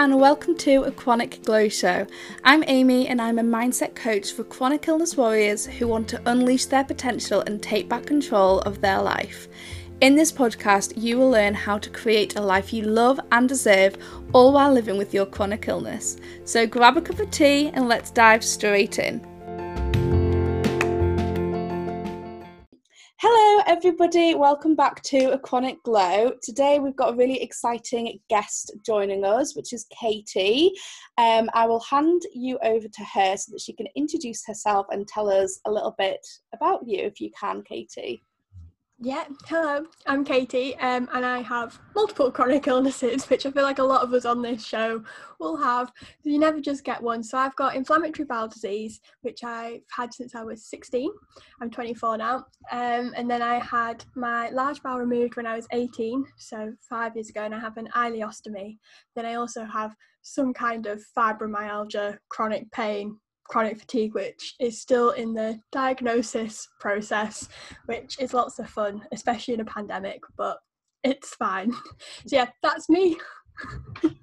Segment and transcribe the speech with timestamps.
[0.00, 2.06] and welcome to a Chronic Glow Show.
[2.42, 6.64] I'm Amy and I'm a mindset coach for chronic illness warriors who want to unleash
[6.64, 9.46] their potential and take back control of their life.
[10.00, 13.98] In this podcast, you will learn how to create a life you love and deserve,
[14.32, 16.16] all while living with your chronic illness.
[16.46, 19.29] So grab a cup of tea and let's dive straight in.
[23.82, 24.34] Everybody.
[24.34, 26.32] Welcome back to A Chronic Glow.
[26.42, 30.72] Today, we've got a really exciting guest joining us, which is Katie.
[31.16, 35.08] Um, I will hand you over to her so that she can introduce herself and
[35.08, 36.20] tell us a little bit
[36.52, 38.22] about you, if you can, Katie.
[39.02, 43.78] Yeah, hello, I'm Katie, um, and I have multiple chronic illnesses, which I feel like
[43.78, 45.02] a lot of us on this show
[45.38, 45.90] will have.
[46.22, 47.22] You never just get one.
[47.22, 51.10] So I've got inflammatory bowel disease, which I've had since I was 16.
[51.62, 52.44] I'm 24 now.
[52.70, 57.16] Um, and then I had my large bowel removed when I was 18, so five
[57.16, 58.76] years ago, and I have an ileostomy.
[59.16, 63.16] Then I also have some kind of fibromyalgia, chronic pain,
[63.50, 67.48] chronic fatigue, which is still in the diagnosis process,
[67.86, 70.58] which is lots of fun, especially in a pandemic, but
[71.02, 71.72] it's fine.
[72.26, 73.16] So, yeah, that's me.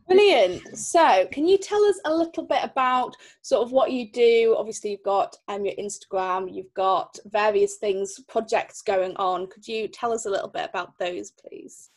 [0.07, 0.77] Brilliant.
[0.77, 4.55] So, can you tell us a little bit about sort of what you do?
[4.57, 9.47] Obviously, you've got um, your Instagram, you've got various things, projects going on.
[9.47, 11.89] Could you tell us a little bit about those, please?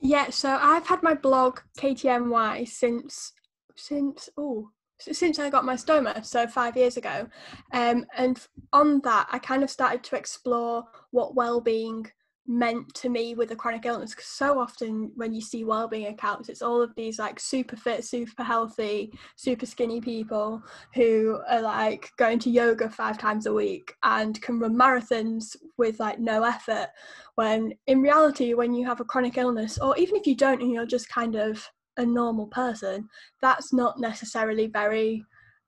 [0.00, 3.32] Yeah, so I've had my blog KTMY since
[3.76, 7.28] since oh since I got my stoma, so five years ago.
[7.72, 8.38] Um, and
[8.72, 12.06] on that, I kind of started to explore what well-being
[12.50, 16.48] meant to me with a chronic illness because so often when you see well-being accounts
[16.48, 20.62] it's all of these like super fit super healthy super skinny people
[20.94, 26.00] who are like going to yoga five times a week and can run marathons with
[26.00, 26.88] like no effort
[27.34, 30.72] when in reality when you have a chronic illness or even if you don't and
[30.72, 33.08] you're just kind of a normal person,
[33.42, 35.24] that's not necessarily very,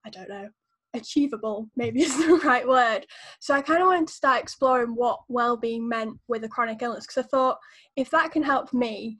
[0.07, 0.49] I don't know,
[0.95, 3.07] achievable, maybe is the right word.
[3.41, 7.07] So I kind of wanted to start exploring what well-being meant with a chronic illness
[7.07, 7.59] because I thought
[7.97, 9.19] if that can help me,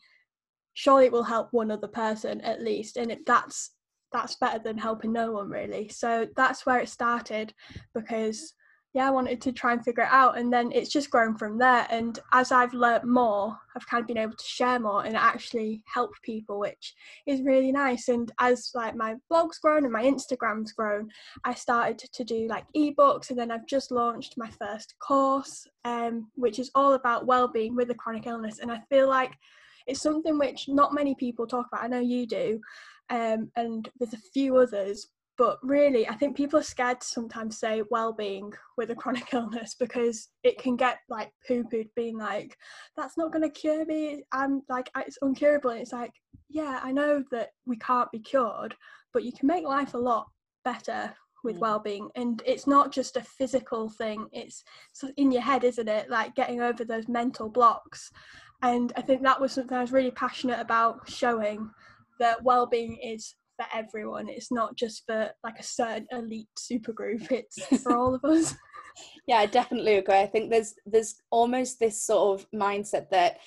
[0.75, 3.73] surely it will help one other person at least, and it, that's
[4.13, 5.89] that's better than helping no one really.
[5.89, 7.55] So that's where it started
[7.95, 8.55] because
[8.93, 10.37] yeah, I wanted to try and figure it out.
[10.37, 11.87] And then it's just grown from there.
[11.91, 15.81] And as I've learnt more, I've kind of been able to share more and actually
[15.87, 18.09] help people, which is really nice.
[18.09, 21.09] And as like my blog's grown and my Instagram's grown,
[21.45, 26.29] I started to do like ebooks and then I've just launched my first course, um,
[26.35, 28.59] which is all about well-being with a chronic illness.
[28.59, 29.35] And I feel like
[29.87, 31.85] it's something which not many people talk about.
[31.85, 32.61] I know you do.
[33.09, 35.09] Um, and there's a few others,
[35.41, 39.75] but really i think people are scared to sometimes say well-being with a chronic illness
[39.81, 42.59] because it can get like poo-pooed being like
[42.95, 44.23] that's not going to cure me.
[44.33, 46.13] I'm like it's uncurable and it's like
[46.51, 48.75] yeah i know that we can't be cured
[49.15, 50.27] but you can make life a lot
[50.63, 51.61] better with mm.
[51.61, 52.11] well-being.
[52.17, 54.63] And it's not just a physical thing it's
[55.17, 56.11] in your head isn't it?
[56.11, 58.11] Like getting over those mental blocks.
[58.63, 61.71] And i think that was something i was really passionate about showing
[62.19, 64.29] that well-being is for everyone.
[64.29, 67.23] It's not just for like a certain elite super group.
[67.31, 68.55] It's for all of us.
[69.27, 70.19] Yeah, I definitely agree.
[70.19, 73.39] I think there's there's almost this sort of mindset that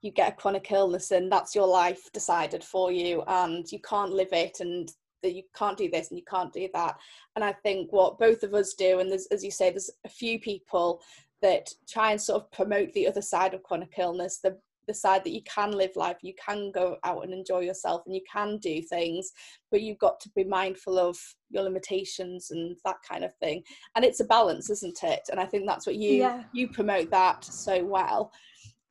[0.00, 4.12] you get a chronic illness and that's your life decided for you and you can't
[4.12, 6.94] live it and that you can't do this and you can't do that.
[7.34, 10.08] And I think what both of us do, and there's as you say, there's a
[10.08, 11.02] few people
[11.42, 14.56] that try and sort of promote the other side of chronic illness, the
[14.86, 18.22] decide that you can live life, you can go out and enjoy yourself, and you
[18.30, 19.32] can do things,
[19.70, 21.18] but you've got to be mindful of
[21.50, 23.62] your limitations and that kind of thing.
[23.96, 25.22] And it's a balance, isn't it?
[25.30, 26.44] And I think that's what you yeah.
[26.52, 28.32] you promote that so well.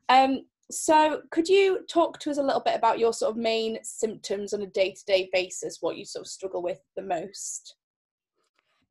[0.09, 3.77] Um, so could you talk to us a little bit about your sort of main
[3.83, 7.75] symptoms on a day-to-day basis, what you sort of struggle with the most?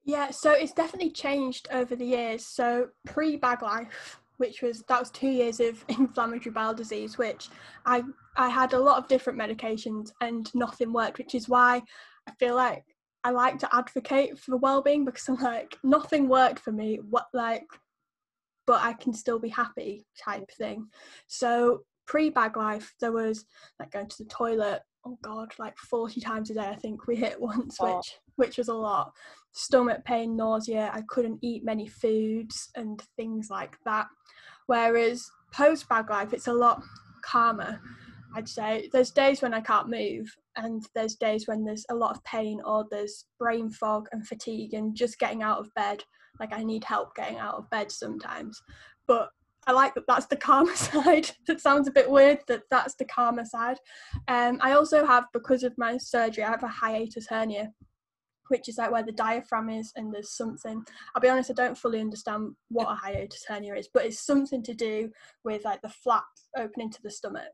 [0.05, 2.45] Yeah, so it's definitely changed over the years.
[2.45, 7.49] So pre bag life, which was that was two years of inflammatory bowel disease, which
[7.85, 8.03] I
[8.37, 11.83] I had a lot of different medications and nothing worked, which is why
[12.27, 12.85] I feel like
[13.23, 17.01] I like to advocate for well-being because I'm like nothing worked for me.
[17.11, 17.67] What like,
[18.67, 20.89] but I can still be happy type thing.
[21.27, 23.45] So pre-bag life, there was
[23.79, 24.81] like going to the toilet.
[25.07, 26.69] Oh God, like forty times a day.
[26.69, 27.97] I think we hit once, oh.
[27.97, 29.13] which which was a lot.
[29.53, 30.91] Stomach pain, nausea.
[30.93, 34.07] I couldn't eat many foods and things like that.
[34.67, 36.83] Whereas post bag life, it's a lot
[37.25, 37.81] calmer.
[38.35, 42.17] I'd say there's days when I can't move, and there's days when there's a lot
[42.17, 46.05] of pain or there's brain fog and fatigue, and just getting out of bed.
[46.39, 48.63] Like I need help getting out of bed sometimes.
[49.07, 49.31] But
[49.71, 51.31] I like that that's the calmer side.
[51.47, 53.79] that sounds a bit weird that that's the calmer side.
[54.27, 57.71] Um, I also have, because of my surgery, I have a hiatus hernia,
[58.49, 60.83] which is like where the diaphragm is and there's something.
[61.15, 64.65] I'll be honest, I don't fully understand what a hiatus hernia is, but it's something
[64.65, 65.09] to do
[65.45, 66.25] with like the flap
[66.59, 67.53] opening to the stomach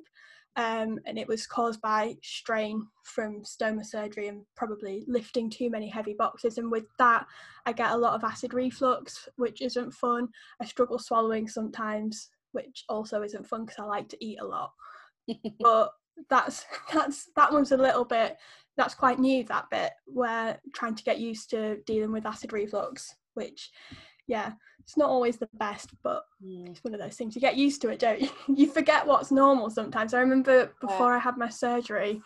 [0.57, 5.89] um, and it was caused by strain from stoma surgery and probably lifting too many
[5.89, 6.57] heavy boxes.
[6.57, 7.27] And with that,
[7.67, 10.29] I get a lot of acid reflux, which isn't fun.
[10.61, 14.73] I struggle swallowing sometimes, which also isn't fun because I like to eat a lot.
[15.61, 15.91] but
[16.31, 18.39] that's that's that one's a little bit
[18.79, 23.15] that's quite new that bit where trying to get used to dealing with acid reflux,
[23.35, 23.71] which
[24.27, 26.69] yeah, it's not always the best, but mm.
[26.69, 27.35] it's one of those things.
[27.35, 28.31] You get used to it, don't you?
[28.55, 30.15] you forget what's normal sometimes.
[30.15, 31.17] I remember before yeah.
[31.17, 32.23] I had my surgery,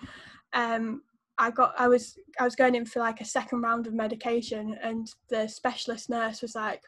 [0.53, 1.03] um,
[1.39, 4.77] I got I was I was going in for like a second round of medication,
[4.83, 6.83] and the specialist nurse was like,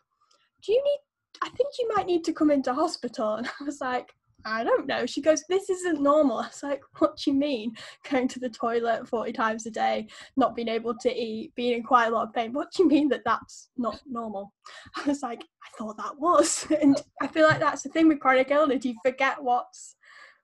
[0.63, 0.99] "Do you need?
[1.43, 4.15] I think you might need to come into hospital." And I was like,
[4.45, 5.07] I don't know.
[5.07, 6.39] She goes, This isn't normal.
[6.39, 7.75] I was like, What do you mean?
[8.11, 11.83] Going to the toilet 40 times a day, not being able to eat, being in
[11.83, 12.53] quite a lot of pain.
[12.53, 14.53] What do you mean that that's not normal?
[14.97, 16.67] I was like, I thought that was.
[16.83, 18.85] And I feel like that's the thing with chronic illness.
[18.85, 19.97] You forget what's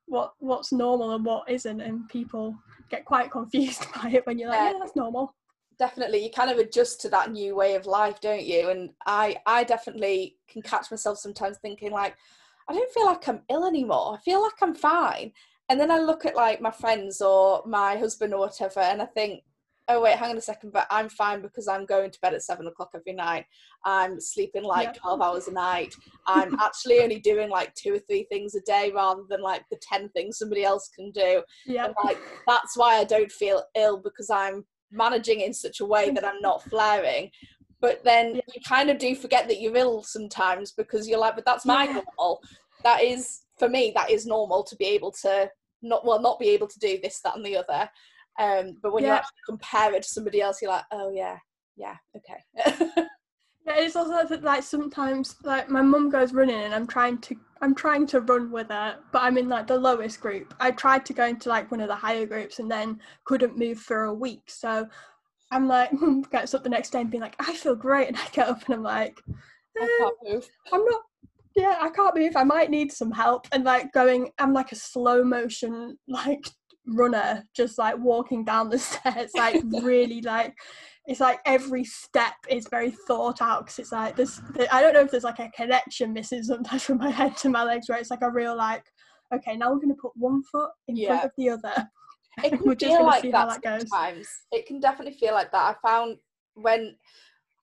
[0.06, 2.56] what what's normal and what isn't and people
[2.90, 5.34] get quite confused by it when you're like, Yeah, that's normal
[5.78, 9.36] definitely you kind of adjust to that new way of life don't you and i
[9.46, 12.16] i definitely can catch myself sometimes thinking like
[12.68, 14.16] I don't feel like I'm ill anymore.
[14.18, 15.32] I feel like I'm fine.
[15.70, 19.06] And then I look at like my friends or my husband or whatever, and I
[19.06, 19.42] think,
[19.88, 22.42] oh wait, hang on a second, but I'm fine because I'm going to bed at
[22.42, 23.46] seven o'clock every night.
[23.84, 25.00] I'm sleeping like yeah.
[25.00, 25.94] 12 hours a night.
[26.26, 29.78] I'm actually only doing like two or three things a day rather than like the
[29.80, 31.42] 10 things somebody else can do.
[31.66, 31.86] Yeah.
[31.86, 36.10] And, like that's why I don't feel ill because I'm managing in such a way
[36.10, 37.30] that I'm not flaring
[37.80, 38.40] but then yeah.
[38.54, 41.84] you kind of do forget that you're ill sometimes because you're like but that's my
[41.84, 42.00] yeah.
[42.18, 42.40] normal
[42.84, 45.50] that is for me that is normal to be able to
[45.82, 47.88] not well not be able to do this that and the other
[48.38, 49.10] um but when yeah.
[49.10, 51.38] you actually compare it to somebody else you're like oh yeah
[51.76, 52.42] yeah okay
[53.66, 57.74] yeah it's also like sometimes like my mum goes running and i'm trying to i'm
[57.74, 61.12] trying to run with her but i'm in like the lowest group i tried to
[61.12, 64.42] go into like one of the higher groups and then couldn't move for a week
[64.46, 64.86] so
[65.50, 65.90] I'm like,
[66.30, 68.08] gets up the next day and being like, I feel great.
[68.08, 70.50] And I get up and I'm like, eh, I can't eh, move.
[70.72, 71.02] I'm not,
[71.56, 72.36] yeah, I can't move.
[72.36, 73.46] I might need some help.
[73.52, 76.46] And like going, I'm like a slow motion, like
[76.86, 80.54] runner, just like walking down the stairs, like really like,
[81.06, 84.42] it's like every step is very thought out because it's like this.
[84.70, 87.64] I don't know if there's like a connection missing sometimes from my head to my
[87.64, 88.84] legs where it's like a real like,
[89.34, 91.08] okay, now we're going to put one foot in yeah.
[91.08, 91.88] front of the other
[92.44, 94.28] it can feel like that, that sometimes.
[94.52, 95.76] It can definitely feel like that.
[95.76, 96.18] I found
[96.54, 96.96] when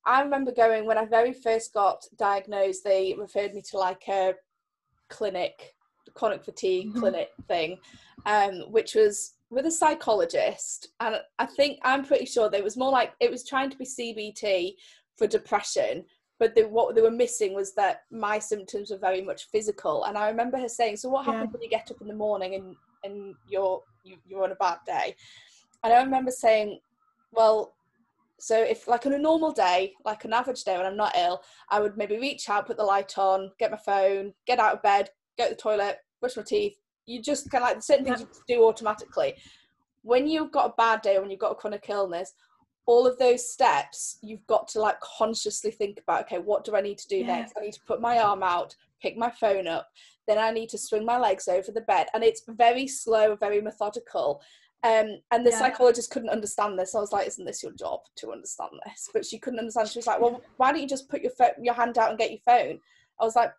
[0.06, 4.33] I remember going when I very first got diagnosed, they referred me to like a
[5.10, 5.74] clinic,
[6.13, 7.00] chronic fatigue mm-hmm.
[7.00, 7.77] clinic thing,
[8.25, 10.89] um, which was with a psychologist.
[11.00, 13.86] And I think I'm pretty sure there was more like it was trying to be
[13.86, 14.74] CBT
[15.18, 16.06] for depression.
[16.38, 20.04] But the, what they were missing was that my symptoms were very much physical.
[20.04, 21.51] And I remember her saying, "So what happens yeah.
[21.51, 22.75] when you get up in the morning and
[23.06, 25.15] and you're you, you're on a bad day.
[25.83, 26.79] And I remember saying,
[27.31, 27.75] well,
[28.39, 31.41] so if like on a normal day, like an average day when I'm not ill,
[31.69, 34.81] I would maybe reach out, put the light on, get my phone, get out of
[34.81, 36.75] bed, go to the toilet, brush my teeth.
[37.05, 39.35] You just kind of like the certain things you do automatically.
[40.01, 42.33] When you've got a bad day, when you've got a chronic illness,
[42.88, 46.81] all of those steps you've got to like consciously think about okay what do i
[46.81, 47.25] need to do yeah.
[47.25, 49.88] next i need to put my arm out pick my phone up
[50.27, 52.07] then I need to swing my legs over the bed.
[52.13, 54.41] And it's very slow, very methodical.
[54.83, 55.59] Um, and the yeah.
[55.59, 56.93] psychologist couldn't understand this.
[56.93, 59.89] I was like, "Isn't this your job to understand this?" But she couldn't understand.
[59.89, 62.29] She was like, "Well, why don't you just put your your hand out and get
[62.29, 62.79] your phone?"
[63.19, 63.51] I was like,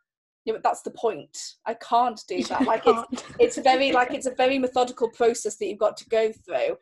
[0.45, 1.37] "Yeah, but that's the point.
[1.67, 2.61] I can't do that.
[2.67, 6.31] Like it's it's very like it's a very methodical process that you've got to go
[6.31, 6.77] through,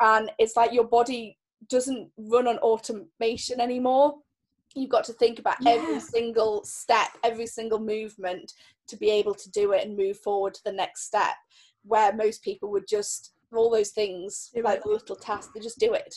[0.00, 1.36] and it's like your body
[1.68, 4.14] doesn't run on automation anymore
[4.74, 5.72] you've got to think about yeah.
[5.72, 8.52] every single step every single movement
[8.86, 11.34] to be able to do it and move forward to the next step
[11.84, 15.94] where most people would just all those things like the little tasks they just do
[15.94, 16.16] it.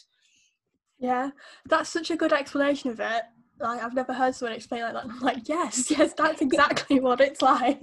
[0.99, 1.31] Yeah
[1.65, 3.23] that's such a good explanation of it.
[3.59, 5.05] Like i've never heard someone explain like that.
[5.05, 7.81] I'm like yes yes that's exactly what it's like.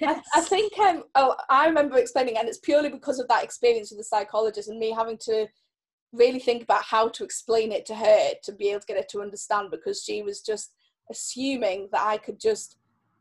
[0.00, 0.24] Yes.
[0.34, 3.90] I, I, think um, oh i remember explaining and it's purely because of that experience
[3.90, 5.48] with the psychologist and me having to
[6.12, 9.06] really think about how to explain it to her to be able to get her
[9.10, 10.72] to understand because she was just
[11.10, 12.76] assuming that I could just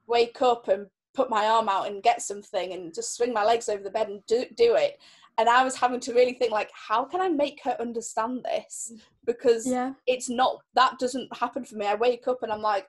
[0.08, 3.70] wake up and put my arm out and get something and just swing my legs
[3.70, 5.00] over the bed and do, do it.
[5.40, 8.94] And i was having to really think like how can i make her understand this?
[9.24, 9.94] Because yeah.
[10.08, 11.86] it's not that doesn't happen for me.
[11.86, 12.88] I wake up and i'm like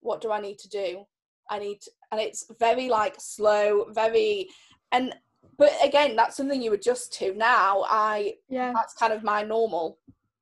[0.00, 1.06] what do i need to do?
[1.50, 4.48] I need, to, and it's very like slow, very,
[4.92, 5.14] and
[5.58, 7.34] but again, that's something you adjust to.
[7.34, 9.98] Now, I yeah, that's kind of my normal.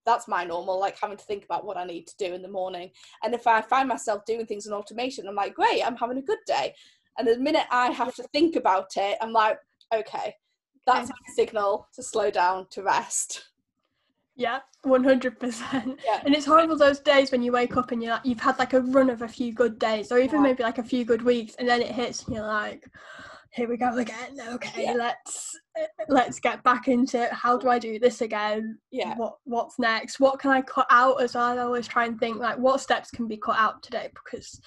[0.06, 2.48] That's my normal, like having to think about what I need to do in the
[2.48, 2.90] morning.
[3.22, 6.22] And if I find myself doing things in automation, I'm like, great, I'm having a
[6.22, 6.74] good day.
[7.16, 9.58] And the minute I have to think about it, I'm like,
[9.94, 10.34] okay,
[10.86, 13.44] that's my signal to slow down, to rest.
[14.36, 15.98] Yeah, one hundred percent.
[16.04, 16.20] Yeah.
[16.22, 18.74] And it's horrible those days when you wake up and you're like, you've had like
[18.74, 20.48] a run of a few good days, or even Yeah.
[20.48, 22.90] maybe like a few good weeks, and then it hits and you're like,
[23.54, 24.36] here we go again.
[24.54, 24.94] Okay, Yeah.
[24.94, 25.58] let's
[26.08, 27.32] let's get back into it.
[27.32, 28.78] How do I do this again?
[28.90, 29.14] Yeah.
[29.16, 30.18] What what's next?
[30.18, 31.58] What can I cut out as well?
[31.58, 34.10] I always try and think like, what steps can be cut out today?
[34.12, 34.60] Because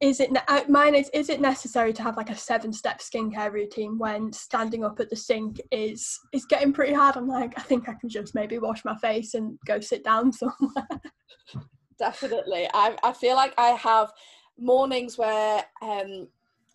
[0.00, 3.00] is it ne- uh, mine is is it necessary to have like a seven step
[3.00, 7.52] skincare routine when standing up at the sink is is getting pretty hard i'm like
[7.58, 10.88] i think i can just maybe wash my face and go sit down somewhere
[11.98, 14.10] definitely I, I feel like i have
[14.58, 16.28] mornings where um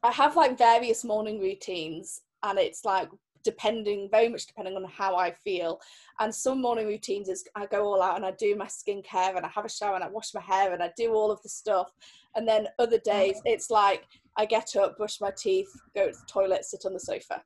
[0.05, 3.09] i have like various morning routines and it's like
[3.43, 5.79] depending very much depending on how i feel.
[6.19, 9.45] And some morning routines is i go all out and i do my skincare and
[9.45, 11.49] i have a shower and i wash my hair and i do all of the
[11.49, 11.91] stuff.
[12.35, 14.03] And then other days it's like
[14.35, 17.43] i get up brush my teeth go to the toilet sit on the sofa.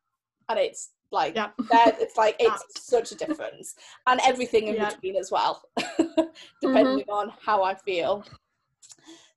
[0.47, 1.49] And it's like yeah.
[2.03, 3.75] it's like it's such a difference.
[4.07, 4.91] And everything in Yeah.
[4.91, 5.61] between as well
[6.61, 8.23] depending on how i feel.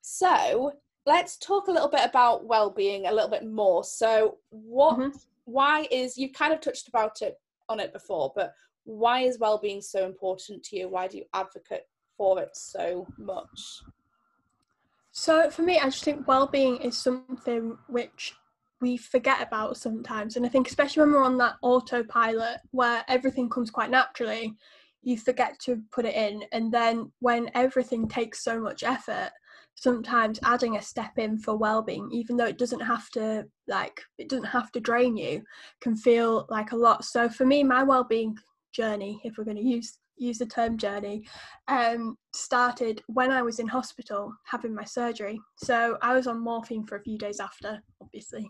[0.00, 0.73] So
[1.07, 3.85] let's talk a little bit about well-being a little bit more.
[3.85, 5.25] So what Mhm.
[5.45, 8.55] why is you kind of touched about it on it before but
[8.85, 10.89] why is well-being so important to you?
[10.89, 11.85] Why do you advocate
[12.17, 13.83] for it so much?
[15.13, 18.35] So for me, I just think well-being is something which
[18.81, 23.49] we forget about sometimes, and I think especially when we're on that autopilot where everything
[23.49, 24.57] comes quite naturally,
[25.03, 29.31] you forget to put it in, and then when everything takes so much effort,
[29.75, 34.29] sometimes adding a step in for well-being, even though it doesn't have to like it
[34.29, 35.43] doesn't have to drain you,
[35.81, 37.05] can feel like a lot.
[37.05, 38.37] So for me, my well-being
[38.73, 41.26] journey, if we're going to use use the term journey,
[41.69, 45.41] um, started when I was in hospital having my surgery.
[45.57, 48.49] So I was on morphine for a few days after, obviously,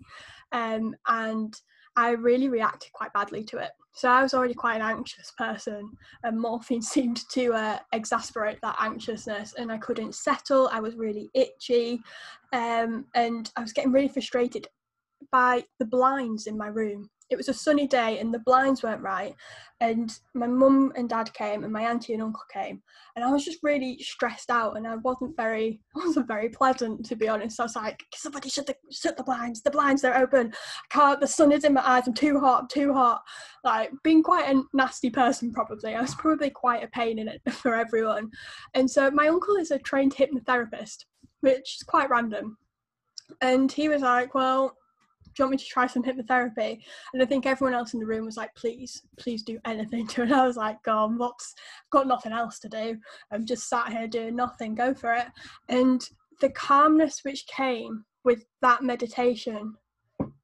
[0.53, 1.55] um, and
[1.97, 3.71] I really reacted quite badly to it.
[3.95, 5.91] So I was already quite an anxious person,
[6.25, 10.69] and morphine seemed to uh, exasperate that anxiousness, and I couldn't settle.
[10.73, 12.01] I was really itchy,
[12.53, 14.67] um, and I was getting really frustrated
[15.31, 17.09] by the blinds in my room.
[17.33, 19.35] It was a sunny day and the blinds weren't right.
[19.81, 22.83] And my mum and dad came and my auntie and uncle came.
[23.17, 27.17] And I was just really stressed out and I wasn't very wasn't very pleasant to
[27.17, 27.59] be honest.
[27.59, 30.53] I was like, somebody shut the shut the blinds, the blinds they're open.
[30.55, 33.23] I can't the sun is in my eyes, I'm too hot, I'm too hot.
[33.65, 35.95] Like being quite a nasty person probably.
[35.95, 38.31] I was probably quite a pain in it for everyone.
[38.75, 41.07] And so my uncle is a trained hypnotherapist,
[41.41, 42.59] which is quite random.
[43.41, 44.77] And he was like, Well,
[45.35, 46.81] do you want me to try some hypnotherapy?
[47.13, 50.23] And I think everyone else in the room was like, please, please do anything to
[50.23, 50.25] it.
[50.25, 51.55] And I was like, God, what's
[51.91, 52.99] got nothing else to do.
[53.31, 55.27] I'm just sat here doing nothing, go for it.
[55.69, 56.03] And
[56.41, 59.75] the calmness which came with that meditation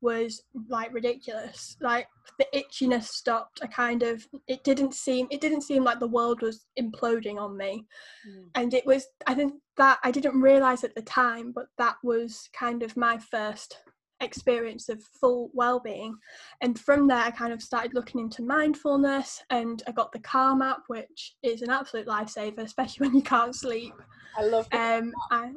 [0.00, 1.76] was like ridiculous.
[1.80, 3.60] Like the itchiness stopped.
[3.62, 7.56] I kind of it didn't seem it didn't seem like the world was imploding on
[7.56, 7.84] me
[8.28, 8.44] mm.
[8.54, 12.48] and it was i think that i didn't realize at the time but that was
[12.52, 13.78] kind of my first
[14.20, 16.16] experience of full well-being.
[16.60, 20.62] And from there i kind of started looking into mindfulness and i got the calm
[20.62, 23.94] app which is an absolute lifesaver especially when you can't sleep.
[24.36, 25.52] I love um I,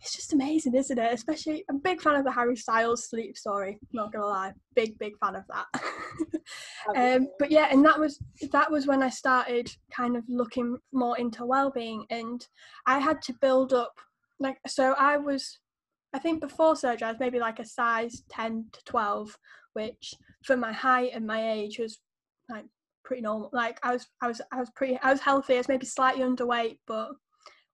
[0.00, 1.12] it's just amazing isn't it?
[1.12, 4.52] Especially i'm a big fan of the harry styles sleep story not gonna lie.
[4.74, 5.66] Big big fan of that.
[6.94, 8.18] Um but yeah and that was
[8.52, 12.46] that was when i started kind of looking more into well-being and
[12.86, 13.94] i had to build up
[14.40, 15.58] like so i was
[16.14, 19.36] i think before surgery i was maybe like a size 10 to 12
[19.74, 22.00] which for my height and my age was
[22.48, 22.64] like
[23.04, 23.50] pretty normal.
[23.52, 26.22] Like i was i was i was pretty i was healthy i was maybe slightly
[26.22, 27.10] underweight but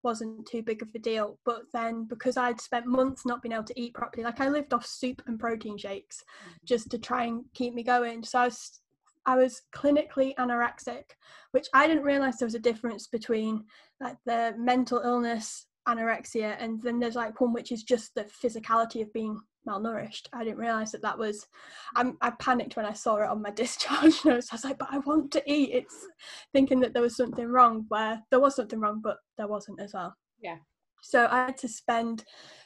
[0.03, 1.37] wasn't too big of a deal.
[1.45, 4.73] But then because i'd spent months not being able to eat properly like i lived
[4.73, 6.51] off soup and protein shakes mm-hmm.
[6.65, 8.23] just to try and keep me going.
[8.23, 8.81] So i was
[9.23, 11.03] I was clinically anorexic,
[11.51, 13.65] which I didn't realize there was a difference between
[13.99, 19.01] like the mental illness anorexia and then there's like one which is just the physicality
[19.01, 20.27] of being malnourished.
[20.33, 21.47] I didn't realize that that was.
[21.95, 24.49] I'm, I panicked when I saw it on my discharge notes.
[24.51, 25.71] I was like, but I want to eat.
[25.73, 26.07] It's
[26.53, 29.93] thinking that there was something wrong where there was something wrong, but there wasn't as
[29.93, 30.15] well.
[30.41, 30.57] Yeah.
[31.03, 32.23] So I had to spend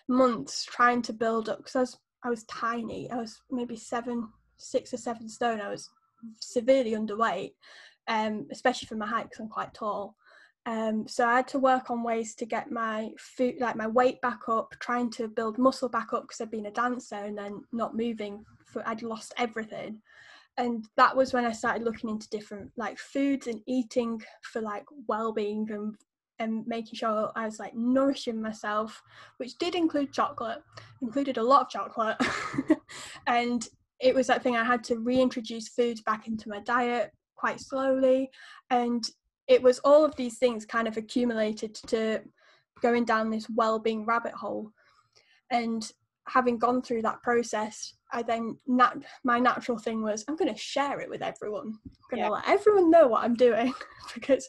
[0.08, 3.10] months trying to build up because I was I was tiny.
[3.12, 5.62] I was maybe seven, six or seven stone.
[5.62, 5.90] I was
[6.42, 7.52] severely underweight,
[8.08, 10.16] um, especially for my height because I'm quite tall.
[10.66, 14.20] Um, so I had to work on ways to get my food, like my weight
[14.22, 17.64] back up, trying to build muscle back up because I'd been a dancer and then
[17.72, 18.44] not moving.
[18.66, 20.02] For I'd lost everything,
[20.58, 24.86] and that was when I started looking into different like foods and eating for like
[25.08, 25.96] well-being and
[26.40, 29.02] and making sure I was like nourishing myself,
[29.38, 30.62] which did include chocolate,
[31.02, 32.18] included a lot of chocolate,
[33.28, 33.68] and
[34.00, 38.32] it was that thing I had to reintroduce foods back into my diet quite slowly,
[38.72, 39.08] and
[39.48, 42.22] it was all of these things kind of accumulated to
[42.82, 44.72] going down this well-being rabbit hole.
[45.52, 45.90] And
[46.28, 50.60] having gone through that process i then nat- my natural thing was i'm going to
[50.60, 51.68] share it with everyone.
[51.68, 52.30] I'm going to yeah.
[52.30, 53.74] let everyone know what i'm doing
[54.14, 54.48] because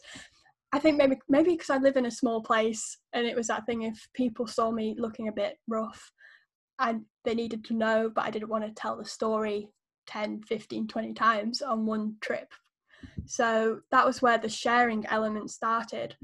[0.73, 3.65] i think maybe maybe because i live in a small place and it was that
[3.65, 6.11] thing if people saw me looking a bit rough
[6.79, 9.69] and they needed to know but i didn't want to tell the story
[10.07, 12.47] 10 15 20 times on one trip
[13.25, 16.15] so that was where the sharing element started.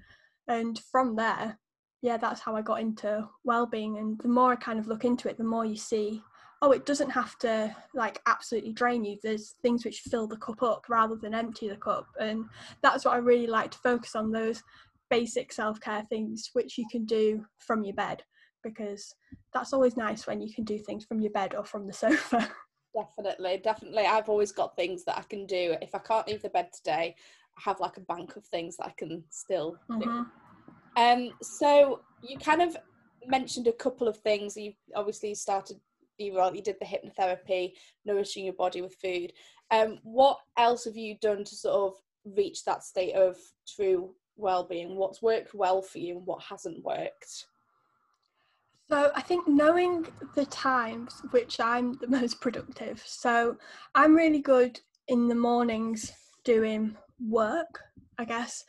[0.48, 1.60] And from there,
[2.02, 3.98] yeah, that's how I got into well-being.
[3.98, 6.22] And the more I kind of look into it, the more you see,
[6.62, 9.18] oh, it doesn't have to like absolutely drain you.
[9.22, 12.08] There's things which fill the cup up rather than empty the cup.
[12.20, 12.46] And
[12.82, 14.63] that's what I really like to focus on those
[15.10, 18.24] basic self-care things which you can do from your bed
[18.63, 19.13] because
[19.54, 22.50] that's always nice when you can do things from your bed or from the sofa.
[22.95, 24.05] Definitely, definitely.
[24.05, 25.75] I've always got things that I can do.
[25.81, 27.15] If I can't leave the bed today,
[27.57, 30.01] I have like a bank of things that I can still mm-hmm.
[30.01, 30.25] do.
[30.95, 32.77] Um, so you kind of
[33.25, 34.55] mentioned a couple of things.
[34.55, 35.79] You obviously started
[36.17, 37.73] you well, you did the hypnotherapy,
[38.05, 39.33] nourishing your body with food.
[39.71, 44.95] Um, what else have you done to sort of reach that state of true well-being?
[44.95, 47.45] What's worked well for you and what hasn't worked?
[48.90, 53.02] So I think knowing the times which I'm the most productive.
[53.06, 53.58] So
[53.96, 56.12] I'm really good in the mornings
[56.44, 57.82] doing work,
[58.18, 58.63] I guess.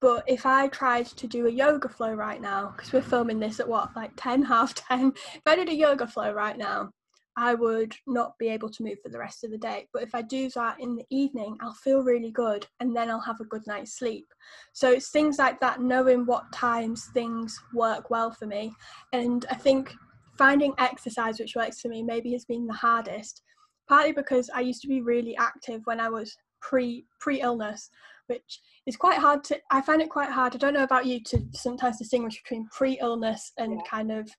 [0.00, 3.60] But if I tried to do a yoga flow right now, because we're filming this
[3.60, 6.90] at what, like 10, half 10, if I did a yoga flow right now,
[7.40, 9.88] I would not be able to move for the rest of the day.
[9.94, 13.18] But if I do that in the evening, I'll feel really good and then I'll
[13.18, 14.26] have a good night's sleep.
[14.74, 18.74] So it's things like that, knowing what times things work well for me.
[19.14, 19.94] And I think
[20.36, 23.40] finding exercise which works for me maybe has been the hardest,
[23.88, 27.88] partly because I used to be really active when I was pre pre illness,
[28.26, 30.54] which is quite hard to I find it quite hard.
[30.54, 33.90] I don't know about you to sometimes distinguish between pre illness and yeah.
[33.90, 34.30] kind of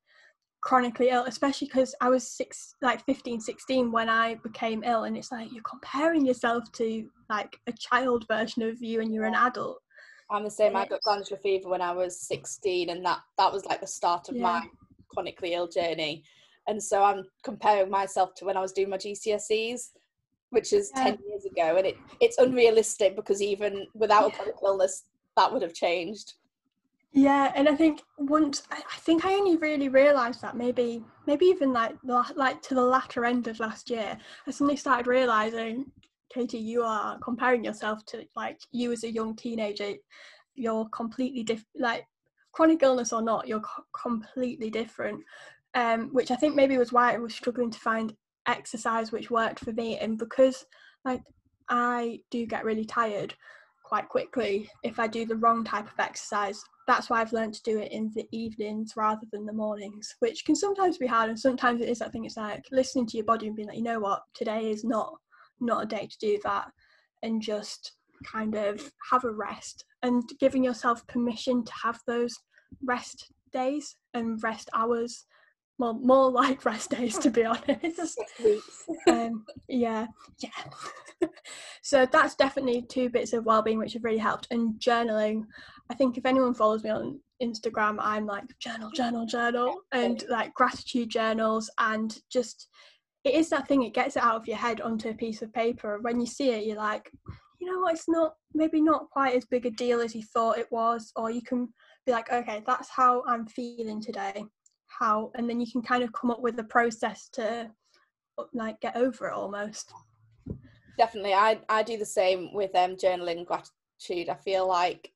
[0.62, 5.18] chronically ill especially because i was six like 15 16 when i became ill and
[5.18, 9.34] it's like you're comparing yourself to like a child version of you and you're an
[9.34, 9.80] adult.
[10.30, 10.76] I'm the same.
[10.76, 14.30] I got glandular fever when i was 16 and that that was like the start
[14.30, 14.44] of yeah.
[14.44, 14.68] my
[15.10, 16.24] chronically ill journey.
[16.68, 19.92] And so i'm comparing myself to when i was doing my gcse's
[20.52, 21.06] which is yeah.
[21.06, 25.06] 10 years ago and it it's unrealistic because even without a chronic illness
[25.38, 26.34] that would have changed
[27.14, 31.74] yeah, and I think once I, think I only really realised that maybe maybe even
[31.74, 35.92] like like to the latter end of last year, I suddenly started realising,
[36.34, 39.94] Katie, you are comparing yourself to like you as a young teenager.
[40.56, 41.68] You're completely different.
[41.76, 42.06] Like
[42.54, 45.22] chronic illness or not, you're co- completely different.
[45.74, 48.14] Um, which I think maybe was why I was struggling to find
[48.48, 50.66] exercise which worked for me, and because
[51.04, 51.24] like
[51.68, 53.36] I do get really tired
[53.84, 57.64] quite quickly if I do the wrong type of exercise that's why I've learned to
[57.64, 61.30] do it in the evenings rather than the mornings, which can sometimes be hard.
[61.30, 62.26] And sometimes it is that thing.
[62.26, 65.14] It's like listening to your body and being like, you know what, today is not
[65.62, 66.68] not a day to do that,
[67.24, 67.94] and just
[68.26, 72.36] kind of have a rest and giving yourself permission to have those
[72.84, 75.26] rest days and rest hours
[75.80, 78.20] well, more like rest days to be honest.
[79.08, 80.08] um, yeah,
[80.40, 80.50] yeah.
[81.82, 84.48] So that's definitely two bits of well-being which have really helped.
[84.52, 85.44] And journaling,
[85.90, 90.54] I think if anyone follows me on Instagram, I'm like journal, journal, journal, and like
[90.54, 92.68] gratitude journals, and just
[93.24, 93.84] it is that thing.
[93.84, 96.00] It gets it out of your head onto a piece of paper.
[96.02, 97.12] When you see it, you're like,
[97.60, 97.94] you know what?
[97.94, 101.30] It's not maybe not quite as big a deal as you thought it was, or
[101.30, 101.68] you can
[102.06, 104.44] be like, okay, that's how I'm feeling today
[105.00, 107.70] how and then you can kind of come up with a process to
[108.54, 109.94] like get over it almost
[110.98, 114.30] definitely i i do the same with um journaling gratitude.
[114.30, 115.12] I feel like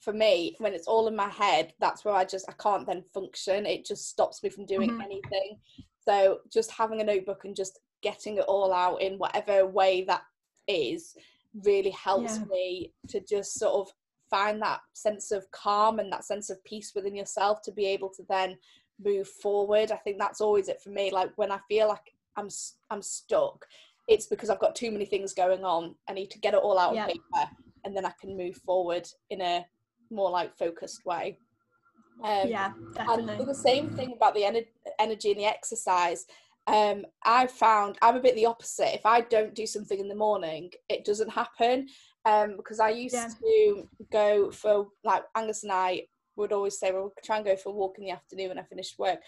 [0.00, 3.02] for me when it's all in my head that's where i just i can't then
[3.14, 3.66] function.
[3.66, 5.00] It just stops me from doing mm-hmm.
[5.00, 5.58] anything.
[6.06, 10.22] So just having a notebook and just getting it all out in whatever way that
[10.68, 11.16] is
[11.64, 12.44] really helps yeah.
[12.44, 13.92] me to just sort of
[14.30, 18.10] find that sense of calm and that sense of peace within yourself to be able
[18.10, 18.56] to then
[19.02, 19.90] move forward.
[19.92, 21.10] I think that's always it for me.
[21.10, 22.48] Like when i feel like i'm
[22.90, 23.64] i'm stuck
[24.08, 26.78] it's because i've got too many things going on i need to get it all
[26.78, 27.02] out yeah.
[27.02, 27.50] on paper
[27.84, 29.64] and then i can move forward in a
[30.10, 31.38] more like focused way.
[32.22, 33.36] Um, yeah, definitely.
[33.36, 34.66] And the same thing about the ener-
[34.98, 36.26] energy and the exercise.
[36.66, 38.94] Um, I've found I'm a bit the opposite.
[38.94, 41.88] If I don't do something in the morning, it doesn't happen.
[42.24, 43.28] Um, because I used yeah.
[43.40, 46.02] to go for like Angus and I
[46.34, 48.58] would always say, well, we'll try and go for a walk in the afternoon when
[48.58, 49.20] I finished work.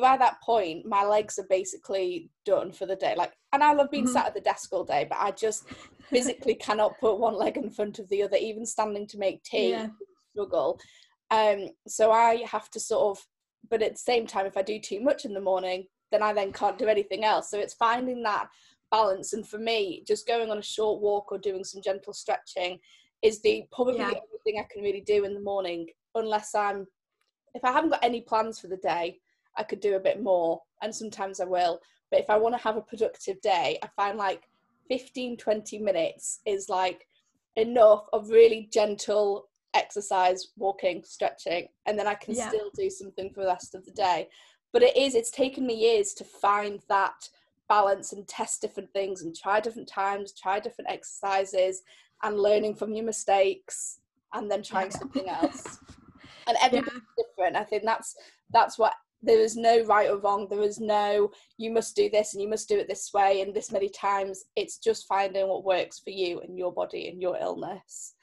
[0.00, 3.14] By that point, my legs are basically done for the day.
[3.16, 4.12] Like, and I love being mm-hmm.
[4.12, 5.64] sat at the desk all day, but I just
[6.10, 9.70] physically cannot put one leg in front of the other, even standing to make tea.
[9.70, 9.88] Yeah.
[10.32, 10.78] Struggle.
[11.30, 13.24] Um, so I have to sort of,
[13.70, 16.32] but at the same time, if I do too much in the morning, then I
[16.32, 17.50] then can't do anything else.
[17.50, 18.48] So it's finding that
[18.90, 19.32] balance.
[19.32, 22.78] And for me, just going on a short walk or doing some gentle stretching
[23.22, 24.10] is the probably yeah.
[24.10, 26.86] the only thing I can really do in the morning, unless I'm,
[27.54, 29.18] if I haven't got any plans for the day,
[29.56, 31.80] I could do a bit more, and sometimes I will.
[32.10, 34.48] But if I want to have a productive day, I find like
[34.88, 37.06] 15, 20 minutes is like
[37.56, 42.48] enough of really gentle exercise, walking, stretching, and then I can yeah.
[42.48, 44.28] still do something for the rest of the day.
[44.72, 47.28] But it is, it's taken me years to find that
[47.68, 51.82] balance and test different things and try different times, try different exercises
[52.22, 54.00] and learning from your mistakes
[54.32, 54.98] and then trying yeah.
[54.98, 55.78] something else.
[56.48, 57.24] And everybody's yeah.
[57.24, 57.56] different.
[57.56, 58.14] I think that's
[58.52, 58.92] that's what
[59.26, 60.46] there is no right or wrong.
[60.48, 63.54] There is no you must do this and you must do it this way and
[63.54, 64.44] this many times.
[64.54, 68.14] It's just finding what works for you and your body and your illness.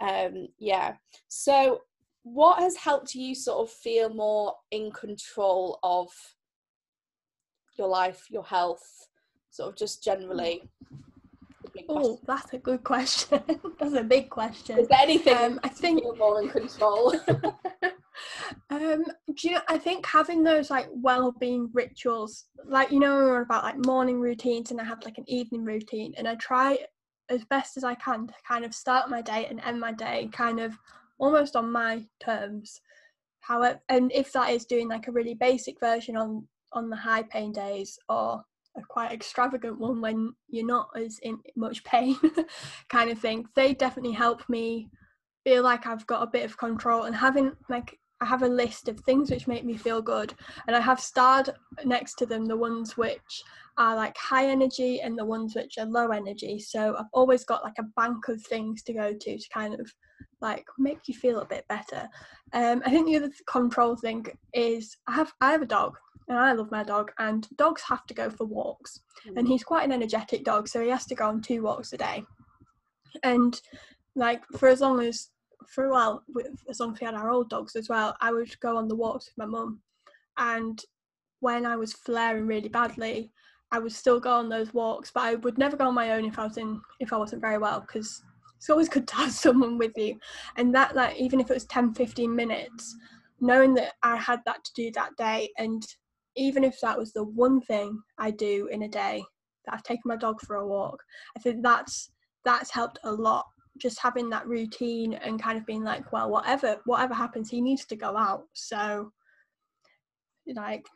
[0.00, 0.94] Um yeah.
[1.28, 1.82] So
[2.22, 6.08] what has helped you sort of feel more in control of
[7.78, 9.08] your life your health
[9.50, 10.62] sort of just generally?
[11.88, 13.42] Oh that's a good question.
[13.78, 14.78] That's a big question.
[14.78, 17.12] Is there anything um, i think you're more in control
[18.70, 23.64] um do you know i think having those like well-being rituals like you know about
[23.64, 26.78] like morning routines and i have like an evening routine and i try
[27.28, 30.28] as best as I can to kind of start my day and end my day
[30.32, 30.78] kind of
[31.18, 32.80] almost on my terms.
[33.40, 37.22] However, and if that is doing like a really basic version on on the high
[37.22, 38.42] pain days or
[38.76, 42.16] a quite extravagant one when you're not as in much pain
[42.88, 44.88] kind of thing, they definitely help me
[45.44, 48.88] feel like I've got a bit of control and having like I have a list
[48.88, 50.34] of things which make me feel good
[50.66, 51.50] and I have starred
[51.84, 53.42] next to them the ones which
[53.78, 56.58] are like high energy and the ones which are low energy.
[56.58, 59.92] So I've always got like a bank of things to go to to kind of
[60.40, 62.08] like make you feel a bit better.
[62.52, 65.96] Um, I think the other control thing is I have I have a dog
[66.28, 69.36] and I love my dog and dogs have to go for walks mm.
[69.36, 71.98] and he's quite an energetic dog so he has to go on two walks a
[71.98, 72.24] day.
[73.22, 73.60] And
[74.14, 75.28] like for as long as
[75.68, 78.58] for well with, as long as we had our old dogs as well, I would
[78.60, 79.80] go on the walks with my mum
[80.38, 80.82] and
[81.40, 83.30] when I was flaring really badly,
[83.72, 86.24] I would still go on those walks, but I would never go on my own
[86.24, 88.22] if I was in if I wasn't very well because
[88.56, 90.18] it's always good to have someone with you.
[90.56, 92.96] And that like even if it was 10, 15 minutes,
[93.40, 95.84] knowing that I had that to do that day and
[96.36, 99.24] even if that was the one thing I do in a day,
[99.64, 101.02] that I've taken my dog for a walk,
[101.36, 102.10] I think that's
[102.44, 103.46] that's helped a lot.
[103.78, 107.84] Just having that routine and kind of being like, well, whatever whatever happens, he needs
[107.86, 108.44] to go out.
[108.52, 109.12] So
[110.54, 110.86] like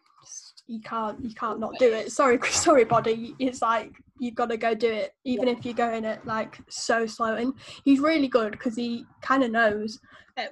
[0.67, 2.13] you can't you can't not do it.
[2.13, 5.55] Sorry sorry body it's like you've got to go do it even yeah.
[5.55, 7.35] if you're going it like so slow.
[7.37, 9.99] And he's really good because he kind of knows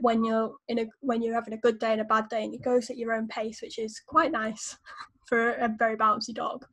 [0.00, 2.52] when you're in a when you're having a good day and a bad day and
[2.52, 4.76] he goes at your own pace which is quite nice
[5.26, 6.64] for a very bouncy dog.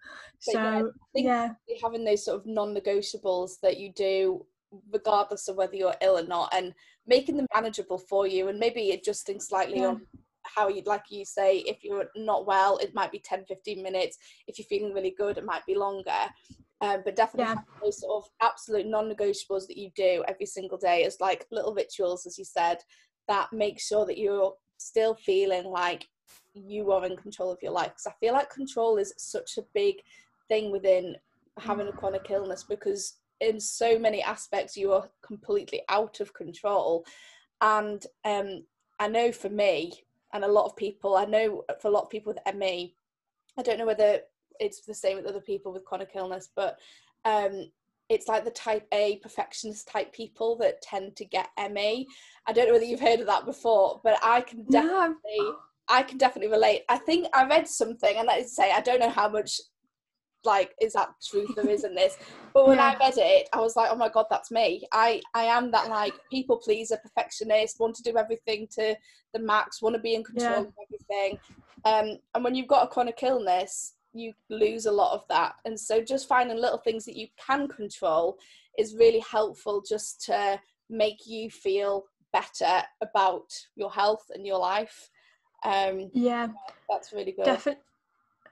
[0.45, 1.77] But so yeah, yeah.
[1.83, 4.45] having those sort of non-negotiables that you do
[4.91, 6.73] regardless of whether you're ill or not and
[7.07, 9.87] making them manageable for you and maybe adjusting slightly yeah.
[9.87, 10.01] on
[10.43, 14.17] how you like you say if you're not well it might be 10 15 minutes
[14.47, 16.11] if you're feeling really good it might be longer
[16.81, 17.61] um, but definitely yeah.
[17.81, 22.25] those sort of absolute non-negotiables that you do every single day is like little rituals
[22.25, 22.77] as you said
[23.27, 26.05] that make sure that you're still feeling like
[26.53, 29.65] you are in control of your life because i feel like control is such a
[29.73, 29.95] big
[30.47, 31.15] thing within
[31.57, 37.05] having a chronic illness because in so many aspects you are completely out of control
[37.61, 38.63] and um,
[38.99, 39.91] i know for me
[40.33, 42.95] and a lot of people i know for a lot of people with me
[43.57, 44.19] i don't know whether
[44.59, 46.77] it's the same with other people with chronic illness but
[47.25, 47.65] um,
[48.09, 52.07] it's like the type a perfectionist type people that tend to get me
[52.47, 55.57] i don't know whether you've heard of that before but i can definitely no.
[55.89, 59.09] i can definitely relate i think i read something and let's say i don't know
[59.09, 59.59] how much
[60.45, 62.17] like is that truth or isn't this
[62.53, 62.95] but when yeah.
[62.99, 65.89] i read it i was like oh my god that's me i i am that
[65.89, 68.95] like people pleaser perfectionist want to do everything to
[69.33, 70.59] the max want to be in control yeah.
[70.59, 71.39] of everything
[71.85, 75.77] um and when you've got a chronic illness you lose a lot of that and
[75.77, 78.37] so just finding little things that you can control
[78.77, 82.05] is really helpful just to make you feel
[82.35, 85.09] better about your health and your life.
[85.63, 86.47] Um, yeah,
[86.89, 87.45] that's really good.
[87.45, 87.81] Definitely.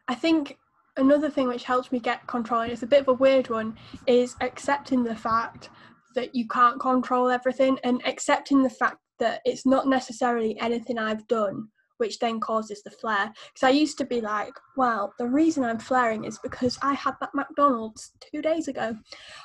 [0.07, 0.57] I think
[0.97, 3.77] another thing which helps me get control, and it's a bit of a weird one,
[4.07, 5.69] is accepting the fact
[6.15, 11.27] that you can't control everything and accepting the fact that it's not necessarily anything I've
[11.27, 13.31] done which then causes the flare.
[13.53, 17.13] Because I used to be like, well, the reason I'm flaring is because I had
[17.21, 18.97] that McDonald's two days ago.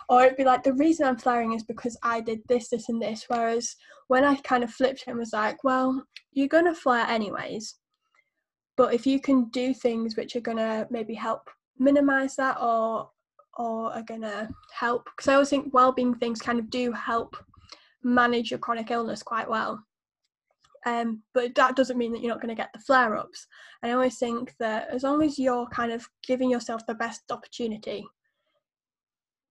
[0.09, 3.01] Or it'd be like, the reason I'm flaring is because I did this, this, and
[3.01, 3.27] this.
[3.29, 3.77] Whereas
[4.09, 7.77] when I kind of flipped it and was like, well, you're going to flare anyways.
[8.79, 13.11] But if you can do things which are going to maybe help minimize that or
[13.59, 17.37] or are going to help because i always think well-being things kind of do help
[18.03, 19.85] manage your chronic illness quite well
[20.87, 23.47] um, but that doesn't mean that you're not going to get the flare ups.
[23.83, 28.07] I always think that as long as you're kind of giving yourself the best opportunity,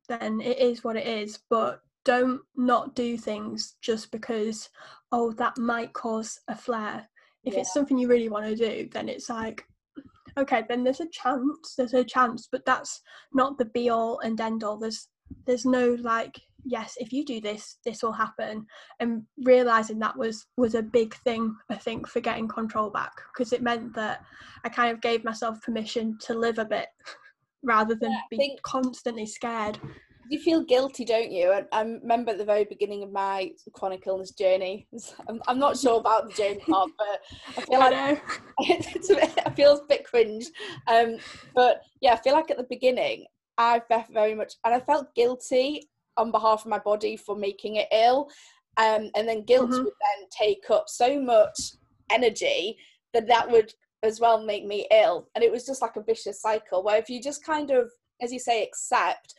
[0.08, 1.40] then it is what it is.
[1.50, 4.70] But don't not do things just because,
[5.12, 7.08] oh, that might cause a flare.
[7.48, 7.62] If yeah.
[7.62, 9.64] it's something you really want to do, then it's like,
[10.38, 13.02] okay, then there's a chance, there's a chance, but that's
[13.34, 14.78] not the be all and end all.
[14.78, 15.08] There's
[15.46, 18.66] there's no like yes if you do this this will happen
[19.00, 23.54] and realizing that was was a big thing i think for getting control back because
[23.54, 24.24] it meant that
[24.64, 26.88] i kind of gave myself permission to live a bit
[27.64, 29.80] rather than yeah, be think- constantly scared
[30.30, 31.52] you feel guilty, don't you?
[31.52, 34.88] And I remember at the very beginning of my chronic illness journey.
[35.30, 37.22] I'm, I'm not sure about the journey part, but
[37.58, 38.22] I feel like
[38.60, 40.46] it's a bit, I feel a bit cringe.
[40.88, 41.18] Um,
[41.56, 43.26] but yeah, I feel like at the beginning,
[43.58, 47.76] I felt very much, and I felt guilty on behalf of my body for making
[47.76, 48.30] it ill.
[48.78, 49.84] Um, and then guilt mm-hmm.
[49.84, 51.58] would then take up so much
[52.12, 52.78] energy
[53.14, 55.30] that that would as well make me ill.
[55.36, 57.90] And it was just like a vicious cycle where if you just kind of,
[58.22, 59.34] as you say, accept,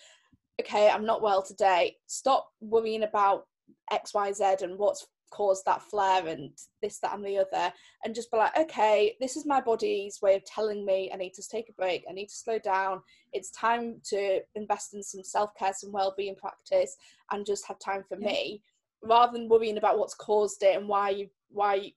[0.61, 3.47] okay, I'm not well today, stop worrying about
[3.91, 6.51] X, Y, Z and what's caused that flare and
[6.83, 7.73] this, that, and the other,
[8.05, 11.35] and just be like, okay, this is my body's way of telling me I need
[11.35, 13.03] to take a break, I need to slow down.
[13.33, 16.97] It's time to invest in some self care, some well being practice,
[17.31, 18.29] and just have time for yeah.
[18.29, 18.63] me,
[19.03, 21.93] rather than worrying about what's caused it and why you, why,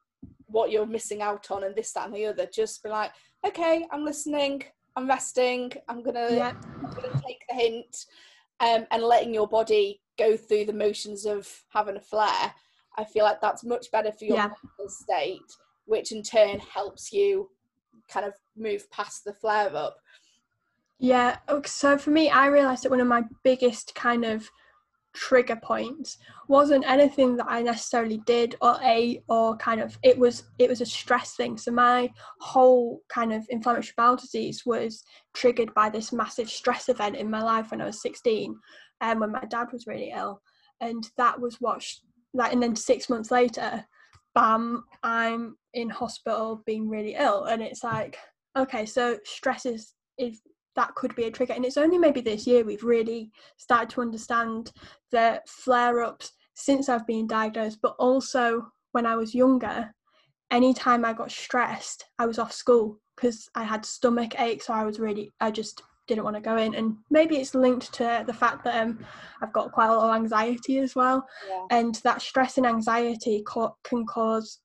[0.47, 2.47] what you're missing out on, and this, that, and the other.
[2.53, 3.11] Just be like,
[3.45, 4.63] okay, I'm listening,
[4.95, 6.53] I'm resting, I'm gonna, yeah.
[6.83, 8.05] I'm gonna take the hint,
[8.61, 12.53] um, and letting your body go through the motions of having a flare
[12.97, 14.47] I feel like that's much better for your yeah.
[14.47, 15.39] mental state,
[15.85, 17.49] which in turn helps you
[18.09, 19.97] kind of move past the flare up.
[20.99, 24.47] Yeah, so for me, I realised that one of my biggest kind of
[25.13, 30.43] trigger points wasn't anything that I necessarily did or ate or kind of it was
[30.59, 31.57] it was a stress thing.
[31.57, 37.15] So my whole kind of inflammatory bowel disease was triggered by this massive stress event
[37.15, 38.55] in my life when I was 16
[39.01, 40.41] and um, when my dad was really ill.
[40.79, 41.83] And that was what
[42.33, 43.85] like and then six months later
[44.33, 48.17] bam i'm in hospital being really ill and it's like
[48.57, 50.39] okay so stress is if
[50.75, 51.53] that could be a trigger.
[51.53, 54.71] And it's only maybe this year we've really started to understand
[55.11, 59.93] the flare-ups since i've been diagnosed but also when i was younger
[60.51, 64.83] anytime i got stressed i was off school because i had stomach aches so i
[64.83, 66.75] was really i just didn't want to go in.
[66.75, 68.99] And maybe it's linked to the fact that um,
[69.41, 71.25] i've got quite a lot of anxiety as well.
[71.47, 71.65] Yeah.
[71.69, 73.43] and that stress and anxiety
[73.83, 74.59] can cause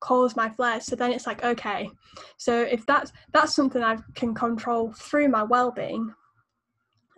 [0.00, 1.90] cause my flares so then it's like okay.
[2.36, 6.12] So if that's that's something i can control through my well-being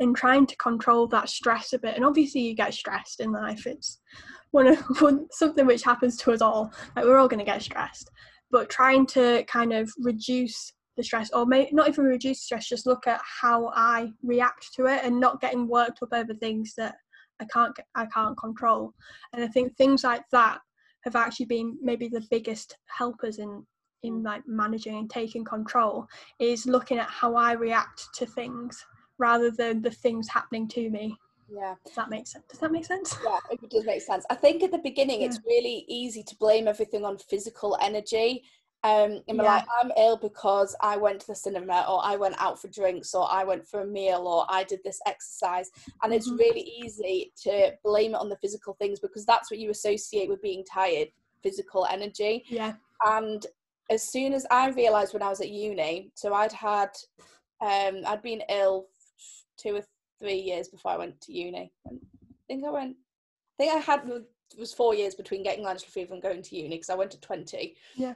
[0.00, 1.94] and trying to control that stress a bit.
[1.94, 3.66] And obviously you get stressed in life.
[3.66, 4.00] It's
[4.50, 6.72] one of one, something which happens to us all.
[6.96, 8.10] Like we're all going to get stressed.
[8.50, 12.84] But trying to kind of reduce the stress or may not even reduce stress just
[12.84, 16.96] look at how i react to it and not getting worked up over things that
[17.40, 18.92] i can't i can't control.
[19.32, 20.58] And i think things like that
[21.04, 23.64] have actually been maybe the biggest helpers in
[24.02, 24.24] in mm.
[24.24, 26.06] like managing and taking control
[26.38, 28.84] is looking at how i react to things
[29.20, 31.14] rather than the things happening to me.
[31.52, 31.74] Yeah.
[31.84, 33.16] Does that make sense does that make sense?
[33.24, 34.24] Yeah it does make sense.
[34.30, 35.26] I think at the beginning yeah.
[35.26, 38.44] it's really easy to blame everything on physical energy
[38.82, 39.42] um, and yeah.
[39.42, 43.14] like, I'm ill because I went to the cinema or I went out for drinks
[43.14, 45.70] or I went for a meal or I did this exercise.
[46.02, 46.38] And it's mm-hmm.
[46.38, 50.40] really easy to blame it on the physical things because that's what you associate with
[50.40, 51.08] being tired,
[51.42, 52.44] physical energy.
[52.48, 52.74] Yeah.
[53.04, 53.44] And
[53.90, 56.90] as soon as I realised when I was at uni, so I'd had,
[57.60, 58.86] um, I'd been ill
[59.58, 59.82] two or
[60.18, 61.70] three years before I went to uni.
[61.86, 61.92] I
[62.48, 66.14] think I went, I think I had, it was four years between getting glandular fever
[66.14, 67.76] and going to uni because I went at 20.
[67.94, 68.14] Yeah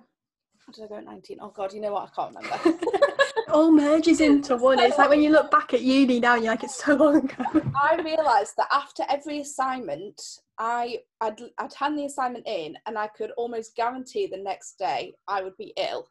[0.72, 1.38] did I go at 19?
[1.40, 2.11] Oh God, you know what?
[2.11, 2.79] I can't remember.
[3.53, 4.79] all merges into one.
[4.81, 7.44] It's like when you look back at uni now you're like, it's so long ago.
[7.74, 10.20] I realised that after every assignment,
[10.59, 15.14] I I'd, I'd hand the assignment in and I could almost guarantee the next day
[15.29, 16.09] I would be ill.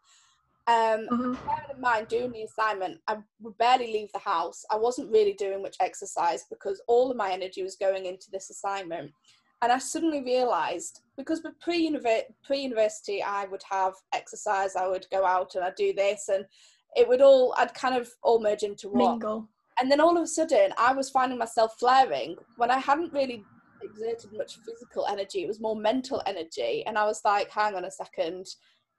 [0.66, 1.46] Um, Mhm.
[1.46, 4.64] bearing in mind doing the assignment, I would barely leave the house.
[4.72, 8.50] I wasn't really doing much exercise because all of my energy was going into this
[8.50, 9.12] assignment.
[9.64, 14.76] And I suddenly realised because pre university, I would have exercise.
[14.76, 16.46] I would go out and I'd do this, and
[16.98, 19.14] it would all I'd kind of all merge into one.
[19.14, 19.48] Mingle.
[19.80, 23.46] And then all of a sudden, I was finding myself flaring when I hadn't really
[23.82, 25.44] exerted much physical energy.
[25.44, 28.48] It was more mental energy, and I was like, "Hang on a second,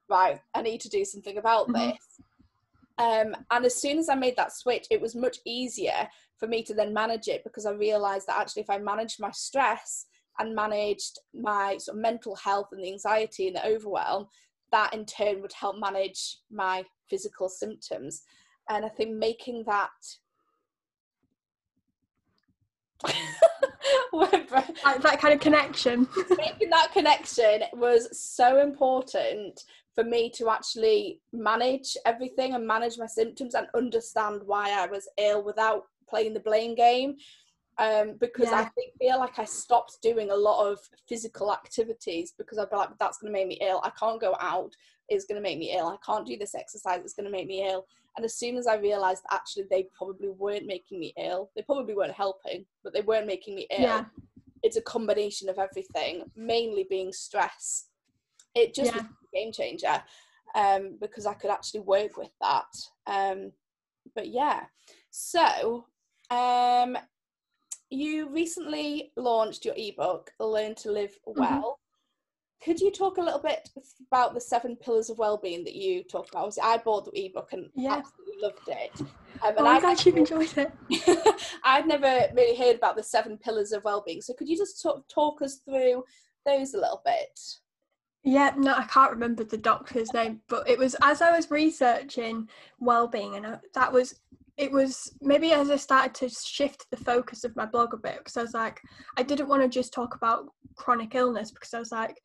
[0.09, 0.41] right?
[0.55, 1.93] I need to do something about Mhm.
[1.93, 2.21] this."
[2.97, 6.63] Um, and as soon as I made that switch, it was much easier for me
[6.63, 10.07] to then manage it because I realised that actually, if I managed my stress
[10.39, 14.27] and managed my sort of mental health and the anxiety and the overwhelm,
[14.73, 18.23] that in turn would help manage my physical symptoms.
[18.69, 19.91] And I think making that
[24.13, 26.09] Like that kind of connection.
[26.39, 29.61] making that connection was so important
[29.95, 35.09] for me to actually manage everything and manage my symptoms and understand why I was
[35.19, 37.17] ill without playing the blame game.
[37.79, 42.59] Um, because I think, feel like I stopped doing a lot of physical activities because
[42.59, 43.81] I'd be like, that's going to make me ill.
[43.83, 44.73] I can't go out.
[45.09, 45.89] It's going to make me ill.
[45.89, 47.01] I can't do this exercise.
[47.03, 47.87] It's going to make me ill.
[48.17, 51.95] And as soon as I realised actually they probably weren't making me ill, they probably
[51.95, 54.05] weren't helping, but they weren't making me ill yeah.
[54.63, 57.87] it's a combination of everything, mainly being stress.
[58.55, 59.03] It just Yeah.
[59.03, 60.03] was a game changer
[60.55, 62.73] um, because I could actually work with that.
[63.07, 63.53] Um,
[64.15, 64.67] but yeah,
[65.11, 65.87] so
[66.31, 66.97] um,
[67.95, 71.41] you recently launched your ebook, Learn to Live Mm-hmm.
[71.41, 71.79] Well.
[72.65, 73.69] Could you talk a little bit
[74.11, 76.45] about the seven pillars of well-being that you talk about?
[76.45, 77.97] Obviously, I bought the ebook and Yeah.
[77.97, 79.01] absolutely loved it.
[79.43, 80.73] Um, and Oh, glad you've enjoyed it.
[81.65, 84.23] I'd never really heard about the seven pillars of well-being.
[84.23, 86.05] So could you just talk, talk us through
[86.47, 87.39] those a little bit?
[88.23, 92.49] Yeah, no, I can't remember the doctor's name, but it was as I was researching
[92.81, 94.19] well-being, and I, that was
[94.57, 98.19] it was maybe as I started to shift the focus of my blog a bit
[98.19, 98.81] because I was like,
[99.17, 102.17] I didn't want to just talk about chronic illness because I was like,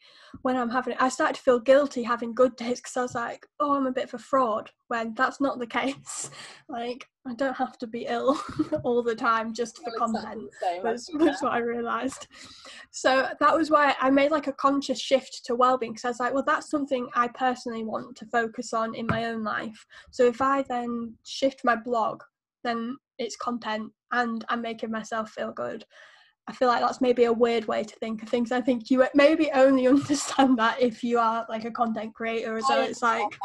[0.44, 3.16] when I'm having, it, I started to feel guilty having good days because I was
[3.16, 6.30] like, oh, I'm a bit of a fraud when that's not the case.
[6.70, 8.40] like, I don't have to be ill
[8.84, 10.50] all the time just for Well, content
[10.84, 12.28] was, actually, was what I realised.
[12.92, 16.20] So that was why I made like a conscious shift to well-being because I was
[16.20, 19.86] like, well, that's something I personally want to focus on in my own life.
[20.12, 22.24] So if I then shift my blog,
[22.64, 25.86] then it's content and I'm making myself feel good.
[26.50, 28.52] I feel like that's maybe a weird way to think of things.
[28.52, 32.60] I think you maybe only understand that if you are like a content creator.
[32.62, 33.38] So it's like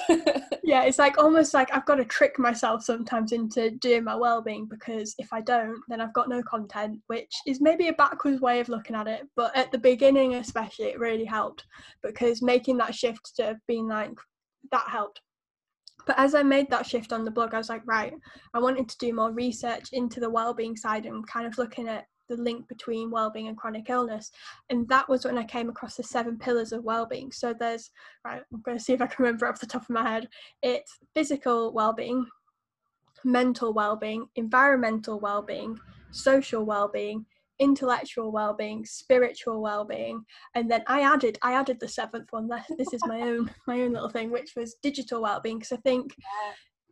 [0.62, 4.66] yeah it's like almost like i've got to trick myself sometimes into doing my well-being
[4.66, 8.60] because if i don't then i've got no content which is maybe a backwards way
[8.60, 11.64] of looking at it but at the beginning especially it really helped
[12.02, 14.12] because making that shift to being like
[14.70, 15.20] that helped
[16.06, 18.14] but as i made that shift on the blog i was like right
[18.54, 22.06] i wanted to do more research into the well-being side and kind of looking at
[22.36, 24.30] the link between well-being and chronic illness
[24.70, 27.30] and that was when i came across the seven pillars of well-being.
[27.30, 27.90] So there's
[28.24, 30.28] right i'm going to see if i can remember off the top of my head.
[30.62, 32.26] It's physical well-being
[33.24, 35.78] mental well-being environmental well-being
[36.10, 37.24] social well-being
[37.58, 42.48] intellectual well-being spiritual well-being and then i added i added the seventh one.
[42.76, 46.16] This is my own my own little thing which was digital well-being because i think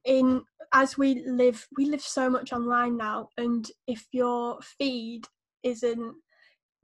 [0.05, 5.27] in as we live we live so much online now and if your feed
[5.63, 6.15] isn't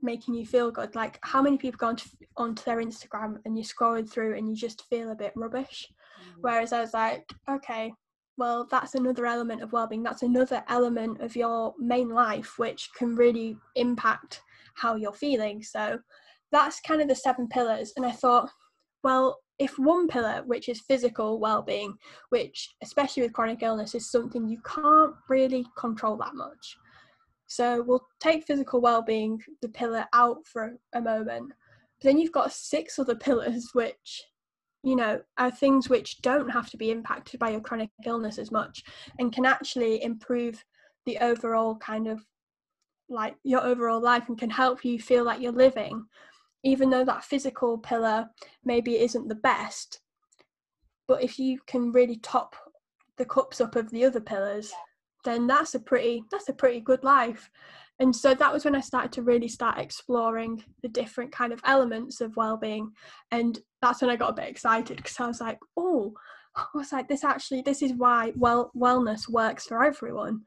[0.01, 3.65] making you feel good like how many people go onto, onto their instagram and you're
[3.65, 5.87] scrolling through and you just feel a bit rubbish?
[6.21, 6.41] Mm.
[6.41, 7.91] Whereas i was like okay
[8.37, 10.03] well that's another element of well-being.
[10.03, 14.41] That's another element of your main life which can really impact
[14.75, 15.63] how you're feeling.
[15.63, 15.97] So
[16.51, 18.49] that's kind of the seven pillars and i thought
[19.03, 21.93] well if one pillar which is physical well-being
[22.29, 26.77] which especially with chronic illness is something you can't really control that much.
[27.47, 31.53] So we'll take physical well-being the pillar out for a moment.
[31.99, 34.25] But then you've got six other pillars which
[34.83, 38.51] you know are things which don't have to be impacted by your chronic illness as
[38.51, 38.83] much
[39.17, 40.63] and can actually improve
[41.05, 42.19] the overall kind of
[43.09, 46.05] like your overall life and can help you feel like you're living
[46.63, 48.27] even though that physical pillar
[48.63, 50.01] maybe isn't the best
[51.07, 52.55] but if you can really top
[53.17, 54.73] the cups up of the other pillars
[55.27, 57.49] then that's a pretty that's a pretty good life.
[57.99, 61.61] And so that was when i started to really start exploring the different kind of
[61.65, 62.91] elements of well-being.
[63.31, 66.13] And that's when i got a bit excited because i was like oh
[66.55, 70.41] I was like this actually this is why well wellness works for everyone.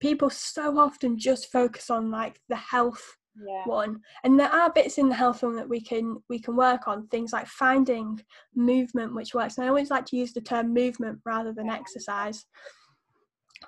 [0.00, 3.62] People so often just focus on like the health yeah.
[3.64, 6.86] one and there are bits in the health one that we can we can work
[6.86, 8.20] on things like finding
[8.54, 12.44] movement which works and i always like to use the term movement rather than exercise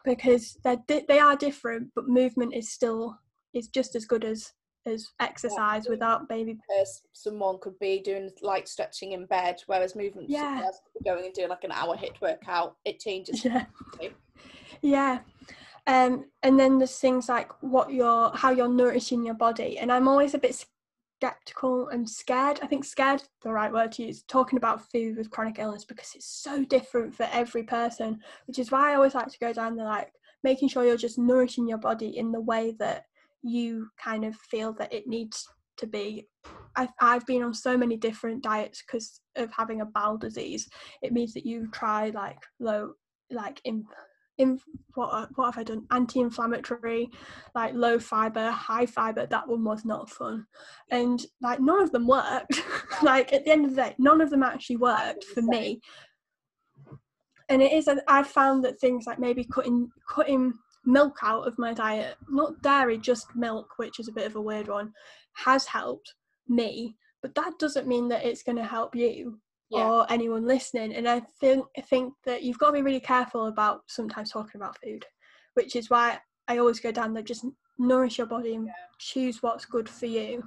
[0.05, 3.19] because they're di- they are different but movement is still
[3.55, 4.53] is just as good as
[4.87, 5.91] as exercise Yeah.
[5.93, 10.41] without maybe As someone could be doing light stretching in bed, whereas movement Yeah.
[10.43, 12.77] someone else could be going and doing like an hour HIIT workout.
[12.85, 13.43] It changes.
[13.47, 13.65] yeah
[14.83, 15.21] yeah
[15.87, 19.79] um and then there's things like what you're how you're nourishing your body.
[19.79, 20.65] And i'm always a bit
[21.21, 22.59] skeptical and scared.
[22.63, 26.13] I think scared the right word to use talking about food with chronic illness because
[26.15, 29.77] it's so different for every person which is why i always like to go down
[29.77, 30.13] the like
[30.43, 33.07] making sure you're just nourishing your body in the way that
[33.43, 36.29] you kind of feel that it needs to be.
[36.77, 40.69] I've, I've been on so many different diets because of having a bowel disease.
[41.03, 42.93] It means that you try like low
[43.31, 43.85] like in
[44.39, 44.59] in
[44.95, 45.87] what what have I done?
[45.91, 47.11] Anti-inflammatory,
[47.55, 49.27] like low fiber, high fiber.
[49.27, 50.47] That one was not fun,
[50.91, 52.63] and like none of them worked.
[53.03, 55.81] like at the end of the day, none of them actually worked for me.
[57.49, 57.89] And it is.
[58.09, 60.55] I've found that things like maybe cutting cutting
[60.85, 64.41] milk out of my diet, not dairy, just milk, which is a bit of a
[64.41, 64.93] weird one,
[65.35, 66.15] has helped
[66.49, 66.97] me.
[67.23, 69.39] But that doesn't mean that it's going to help you
[69.71, 69.89] Yeah.
[69.89, 70.95] or anyone listening.
[70.95, 74.61] And I think I think that you've got to be really careful about sometimes talking
[74.61, 75.05] about food,
[75.55, 77.47] which is why I always go down there just
[77.79, 80.47] nourish your body and choose what's good for you.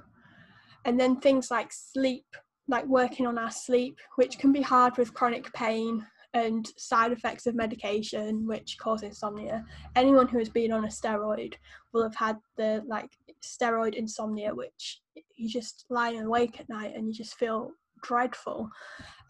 [0.84, 2.26] And then things like sleep,
[2.68, 7.46] like working on our sleep, which can be hard with chronic pain and side effects
[7.46, 9.64] of medication which cause insomnia.
[9.96, 11.54] Anyone who has been on a steroid
[11.92, 13.10] will have had the like
[13.42, 15.00] steroid insomnia which
[15.36, 17.70] you just lie awake at night and you just feel
[18.02, 18.68] dreadful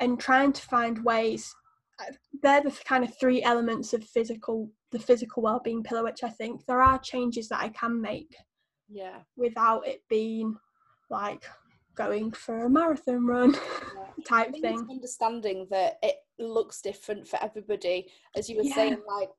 [0.00, 1.54] and trying to find ways
[2.00, 2.12] uh,
[2.42, 6.64] they're the kind of three elements of physical the physical well-being pillar which i think
[6.66, 8.34] there are changes that i can make
[8.88, 9.18] Yeah.
[9.36, 10.56] without it being
[11.10, 11.44] like
[11.94, 13.52] going for a marathon run
[13.96, 14.24] yeah.
[14.24, 18.08] type thing understanding that it looks different for everybody.
[18.36, 18.74] As you were Yeah.
[18.74, 19.30] saying, like,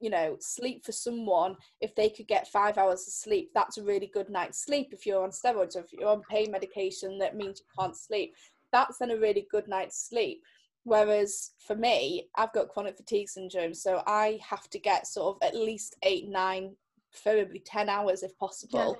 [0.00, 3.82] you know, sleep for someone, if they could get five hours of sleep, that's a
[3.82, 4.88] really good night's sleep.
[4.92, 8.34] If you're on steroids or if you're on pain medication, that means you can't sleep.
[8.72, 10.42] That's then a really good night's sleep.
[10.84, 15.46] Whereas for me, I've got chronic fatigue syndrome, so I have to get sort of
[15.46, 16.76] at least eight, nine,
[17.12, 18.96] preferably 10 hours if possible,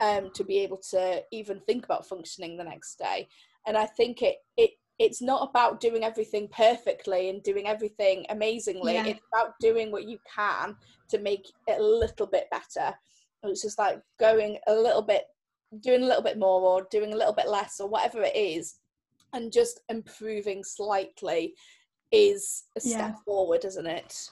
[0.00, 3.26] um, to be able to even think about functioning the next day.
[3.66, 8.94] And I think it, it, it's not about doing everything perfectly and doing everything amazingly.
[8.94, 9.06] Yeah.
[9.06, 10.76] It's about doing what you can
[11.08, 12.94] to make it a little bit better.
[13.42, 15.24] It's just like going a little bit,
[15.80, 18.76] doing a little bit more or doing a little bit less or whatever it is,
[19.32, 21.54] and just improving slightly
[22.10, 23.14] is a step Yeah.
[23.24, 24.28] forward, isn't it?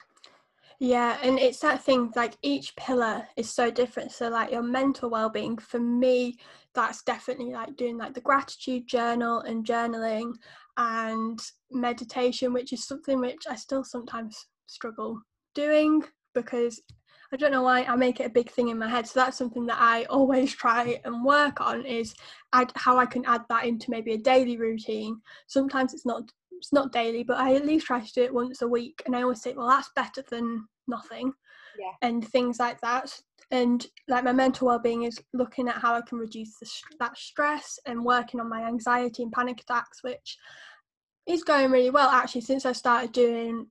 [0.79, 4.11] Yeah, and it's that thing like each pillar is so different.
[4.11, 6.37] So like your mental well-being for me,
[6.73, 10.33] that's definitely like doing like the gratitude journal and journaling
[10.77, 11.39] and
[11.69, 15.21] meditation, which is something which I still sometimes struggle
[15.53, 16.81] doing because
[17.33, 19.07] I don't know why I make it a big thing in my head.
[19.07, 22.13] So that's something that I always try and work on is
[22.53, 25.21] add how I can add that into maybe a daily routine.
[25.47, 28.61] Sometimes it's not it's not daily, but I at least try to do it once
[28.61, 29.01] a week.
[29.05, 31.33] And I always think, well, that's better than nothing.
[31.79, 31.93] Yeah.
[32.07, 33.17] And things like that.
[33.49, 36.69] And like my mental well-being is looking at how I can reduce the,
[36.99, 40.37] that stress and working on my anxiety and panic attacks, which
[41.27, 43.67] is going really well actually since I started doing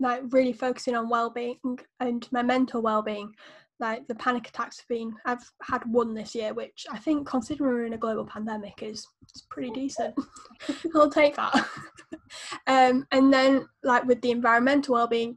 [0.00, 1.58] like really focusing on well-being
[2.00, 3.32] and my mental well-being.
[3.78, 7.70] Like the panic attacks have been, I've had one this year, which I think considering
[7.70, 10.14] we're in a global pandemic is, is pretty decent.
[10.94, 11.54] I'll take that.
[12.66, 15.36] um, and then like with the environmental well-being,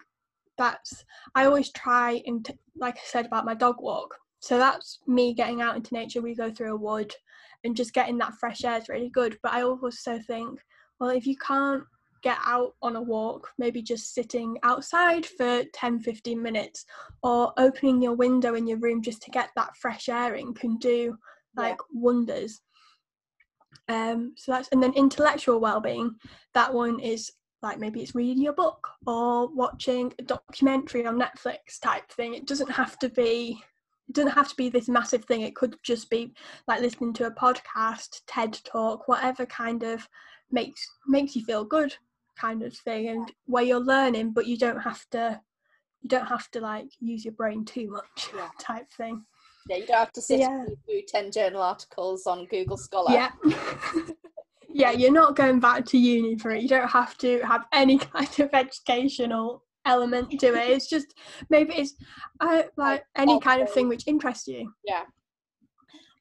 [0.57, 1.03] that's
[1.35, 4.15] I always try and t- like I said about my dog walk.
[4.39, 6.21] So that's me getting out into nature.
[6.21, 7.13] We go through a wood
[7.63, 9.37] and just getting that fresh air is really good.
[9.41, 10.59] But I also think,
[10.99, 11.83] well, if you can't
[12.23, 16.85] get out on a walk, maybe just sitting outside for 10, 15 minutes
[17.21, 20.77] or opening your window in your room just to get that fresh air in can
[20.77, 21.17] do
[21.55, 22.61] like wonders.
[23.89, 26.15] Um, so that's and then intellectual well-being.
[26.53, 27.29] That one is
[27.61, 32.33] like maybe it's reading a book or watching a documentary on Netflix type thing.
[32.33, 33.61] It doesn't have to be
[34.09, 35.41] it doesn't have to be this massive thing.
[35.41, 36.33] It could just be
[36.67, 40.07] like listening to a podcast, TED talk, whatever kind of
[40.51, 41.93] makes makes you feel good
[42.39, 45.39] kind of thing and where you're learning but you don't have to
[46.01, 48.49] you don't have to like use your brain too much Yeah.
[48.59, 49.23] type thing.
[49.69, 50.49] Yeah, you don't have to sit Yeah.
[50.65, 53.13] and do 10 journal articles on Google Scholar.
[53.13, 53.31] Yeah.
[54.73, 56.61] yeah, you're not going back to uni for it.
[56.61, 60.69] You don't have to have any kind of educational element to it.
[60.71, 61.13] It's just
[61.49, 61.93] maybe it's
[62.41, 64.73] uh, like any kind of thing which interests you.
[64.83, 65.03] Yeah.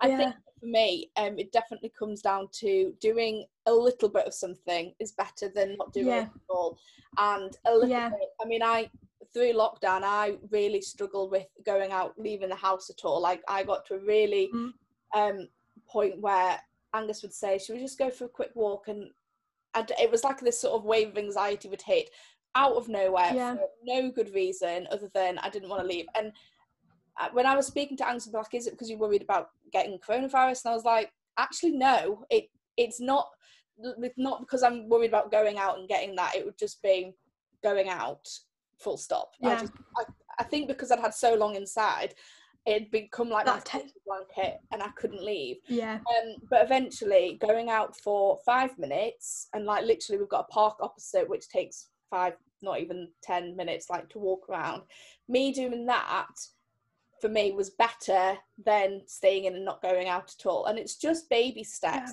[0.01, 0.17] I Yeah.
[0.17, 4.95] think for me, um, it definitely comes down to doing a little bit of something
[5.01, 6.23] is better than not doing Yeah.
[6.23, 6.79] it at all.
[7.19, 8.11] And a little Yeah.
[8.11, 8.29] bit.
[8.41, 8.89] I mean, I
[9.35, 13.19] through lockdown, I really struggled with going out, leaving the house at all.
[13.21, 14.75] Like I got to a really Mm.
[15.15, 15.49] um
[15.87, 16.61] point where
[16.93, 19.11] Angus would say, "Should we just go for a quick walk?" And
[19.75, 22.11] I d it was like this sort of wave of anxiety would hit
[22.55, 23.57] out of nowhere Yeah.
[23.57, 26.07] for no good reason other than I didn't want to leave.
[26.15, 26.33] And
[27.33, 30.65] when I was speaking to Angus, like, "Is it because you're worried about getting coronavirus?"
[30.65, 32.25] And I was like, "Actually, no.
[32.31, 33.29] It it's not.
[33.79, 36.35] It's not because I'm worried about going out and getting that.
[36.37, 37.15] It would just be
[37.63, 38.29] going out,
[38.79, 39.33] full stop.
[39.43, 39.61] I Yeah.
[39.61, 40.05] just I,
[40.41, 42.15] I think because I'd had so long inside,
[42.67, 45.59] it'd become like my That ta- safety blanket, and I couldn't leave.
[45.69, 45.95] Yeah.
[45.97, 50.79] Um, but eventually, going out for five minutes, and like literally, we've got a park
[50.81, 54.83] opposite, which takes five, not even ten minutes, like to walk around.
[55.29, 56.37] Me doing that
[57.23, 60.67] for me was better than staying in and not going out at all.
[60.67, 62.11] And it's just baby steps.
[62.11, 62.13] Yeah.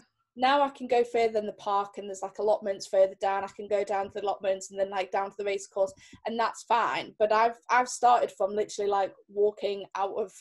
[0.49, 3.43] Now I can go further in the park, and there's like allotments further down.
[3.43, 5.91] I can go down to the allotments and then like down to the race course,
[6.27, 7.15] and that's fine.
[7.17, 10.31] But I've I've started from literally like walking out of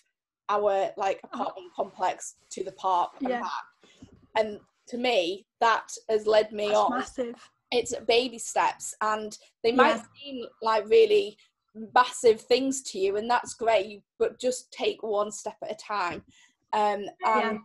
[0.51, 1.43] our like uh-huh.
[1.43, 3.41] apartment complex to the park and Yeah.
[3.41, 4.03] back.
[4.37, 6.91] And to me, that has led me That's on.
[6.91, 7.51] massive.
[7.73, 10.03] It's baby steps, and they might Yeah.
[10.23, 11.39] seem like really
[11.95, 14.03] massive things to you, and that's great.
[14.19, 16.23] But just take one step at a time.
[16.73, 17.51] Um, Yeah.
[17.51, 17.61] and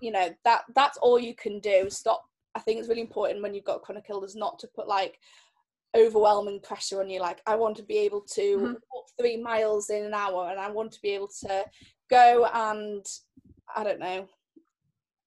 [0.00, 1.90] you know that that's all you can do.
[1.90, 2.24] Stop.
[2.54, 5.18] I think it's really important when you've got chronic illness not to put like
[5.96, 7.20] overwhelming pressure on you.
[7.20, 8.76] Like I want to be able to Mhm.
[8.92, 11.64] walk three miles in an hour, and I want to be able to
[12.08, 13.04] go and
[13.76, 14.28] I don't know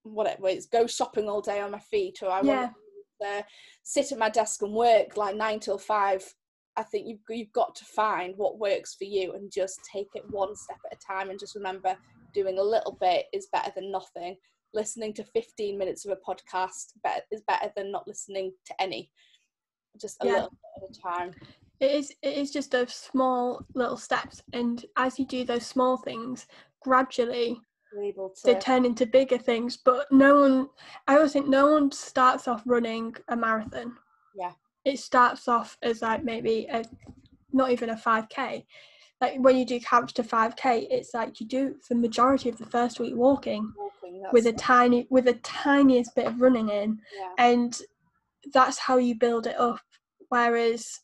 [0.04, 2.62] whatever it's go shopping all day on my feet, or I Yeah.
[2.64, 2.76] want
[3.22, 3.46] to
[3.84, 6.34] sit at my desk and work like nine till five.
[6.76, 10.24] I think you've you've got to find what works for you and just take it
[10.30, 11.96] one step at a time and just remember
[12.34, 14.36] doing a little bit is better than nothing.
[14.74, 16.94] Listening to 15 minutes of a podcast
[17.32, 19.12] is better than not listening to any.
[20.02, 20.34] Just a Yeah.
[20.34, 21.36] little bit at a time.
[21.80, 25.98] It is it is just those small little steps and as you do those small
[25.98, 26.48] things,
[26.82, 27.62] gradually
[28.02, 29.78] able to they turn into bigger things.
[29.78, 30.70] But no one
[31.08, 33.98] I always think no one starts off running a marathon.
[34.36, 34.54] Yeah.
[34.86, 36.84] It starts off as like maybe a
[37.52, 38.66] not even a five K.
[39.22, 42.58] Like when you do Couch to five K, it's like you do the majority of
[42.58, 47.00] the first week walking walking, with a tiny with the tiniest bit of running in
[47.18, 47.30] yeah.
[47.38, 47.80] and
[48.54, 49.80] that's how you build it up
[50.30, 51.00] whereas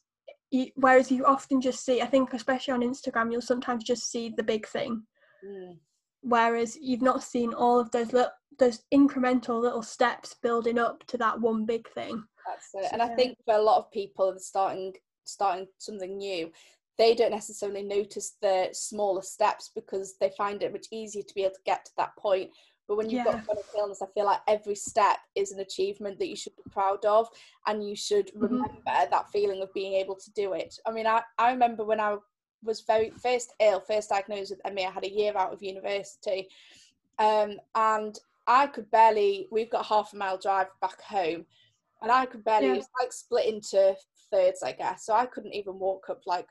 [0.51, 4.33] you, whereas you often just see i think especially on instagram you'll sometimes just see
[4.35, 5.03] the big thing
[5.45, 5.77] Mm.
[6.21, 11.17] whereas you've not seen all of those little those incremental little steps building up to
[11.17, 12.91] that one big thing That's it.
[12.93, 14.93] And I think for a lot of people starting
[15.25, 16.51] starting something new,
[16.97, 21.43] they don't necessarily notice the smaller steps because they find it much easier to be
[21.43, 22.49] able to get to that point.
[22.87, 23.25] But when you've Yeah.
[23.25, 26.63] got chronic illness, I feel like every step is an achievement that you should be
[26.71, 27.29] proud of
[27.67, 28.41] and you should Mhm.
[28.41, 30.79] remember that feeling of being able to do it.
[30.87, 32.17] I mean, I, I remember when I
[32.63, 36.49] was very first ill, first diagnosed with ME, I had a year out of university.
[37.19, 41.45] Um, and I could barely, we've got half a mile drive back home,
[42.01, 42.75] and I could barely, Yeah.
[42.75, 43.95] it's like split into
[44.31, 45.05] thirds, I guess.
[45.05, 46.47] So I couldn't even walk up like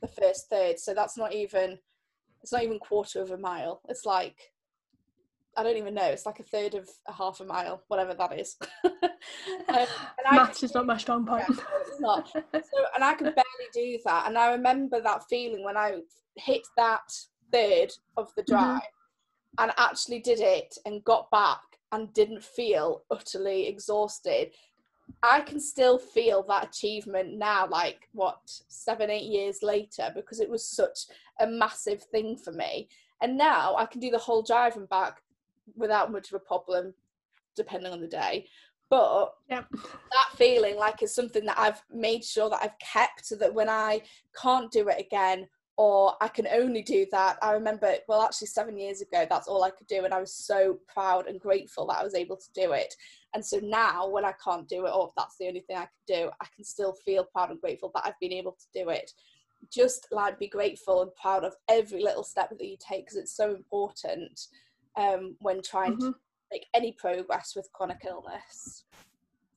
[0.00, 0.78] the first third.
[0.78, 1.78] So that's not even,
[2.42, 3.80] it's not even quarter of a mile.
[3.88, 4.52] It's like,
[5.56, 6.04] I don't even know.
[6.04, 8.56] It's like a third of a half a mile, whatever that is.
[9.68, 12.28] Um, and I maths could is not my strong point Yeah, it's not.
[12.30, 14.26] so and I could barely do that.
[14.28, 16.00] And I remember that feeling when I
[16.36, 17.02] hit that
[17.52, 18.46] third of the Mhm.
[18.46, 18.80] drive
[19.58, 21.60] and actually did it and got back
[21.92, 24.50] and didn't feel utterly exhausted.
[25.22, 30.50] I can still feel that achievement now, like what, seven, eight years later, because it
[30.50, 31.06] was such
[31.40, 32.88] a massive thing for me.
[33.22, 35.22] And now I can do the whole drive and back
[35.76, 36.92] without much of a problem,
[37.54, 38.46] depending on the day.
[38.88, 39.66] But Yep.
[39.72, 43.68] that feeling like is something that I've made sure that I've kept so that when
[43.68, 44.02] I
[44.40, 48.78] can't do it again or I can only do that, I remember, well, actually, seven
[48.78, 50.04] years ago, that's all I could do.
[50.06, 52.94] And I was so proud and grateful that I was able to do it.
[53.34, 55.80] And so now, when I can't do it, or if that's the only thing I
[55.80, 58.88] can do, I can still feel proud and grateful that I've been able to do
[58.88, 59.12] it.
[59.70, 63.36] Just like be grateful and proud of every little step that you take because it's
[63.36, 64.40] so important
[64.96, 66.14] um, when trying to Mhm.
[66.50, 68.84] make any progress with chronic illness.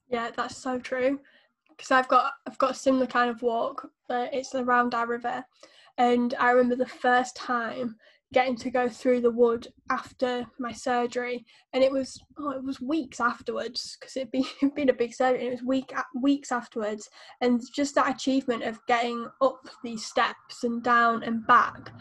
[0.09, 1.21] Yeah, that's so true.
[1.69, 3.89] Because I've got I've got a similar kind of walk.
[4.09, 5.45] Uh, it's around our river,
[5.99, 7.95] and I remember the first time
[8.31, 12.81] getting to go through the wood after my surgery, and it was oh, it was
[12.81, 15.41] weeks afterwards because it'd been, it'd been a big surgery.
[15.45, 17.07] And it was week weeks afterwards,
[17.41, 21.91] and just that achievement of getting up these steps and down and back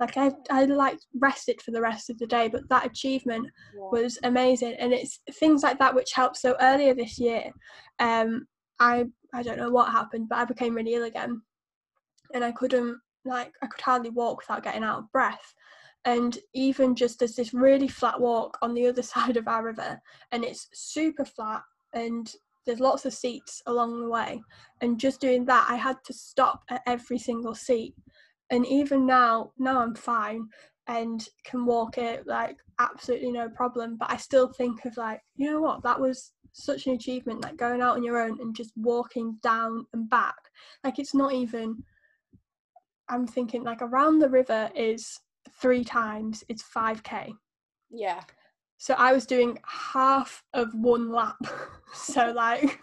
[0.00, 3.80] like I I like rested for the rest of the day, but that achievement Yeah.
[3.90, 6.36] was amazing, and it's things like that which helped.
[6.36, 7.50] So earlier this year,
[7.98, 8.46] um,
[8.78, 11.42] I I don't know what happened, but I became really ill again,
[12.34, 12.98] and I couldn't
[13.28, 15.54] like I could hardly walk without getting out of breath.
[16.04, 20.00] And even just there's this really flat walk on the other side of our river,
[20.32, 21.62] and it's super flat,
[21.92, 22.32] and
[22.68, 24.42] there's lots of seats along the way.
[24.82, 27.94] And just doing that, I had to stop at every single seat.
[28.50, 30.48] And even now, now I'm fine
[30.86, 33.96] and can walk it like absolutely no problem.
[33.96, 37.56] But I still think of like, you know what, that was such an achievement, like
[37.56, 40.36] going out on your own and just walking down and back.
[40.84, 41.82] Like it's not even
[43.08, 45.18] I'm thinking like around the river is
[45.60, 47.32] three times, it's five K.
[47.90, 48.22] Yeah.
[48.76, 51.36] So I was doing half of one lap.
[51.94, 52.80] so like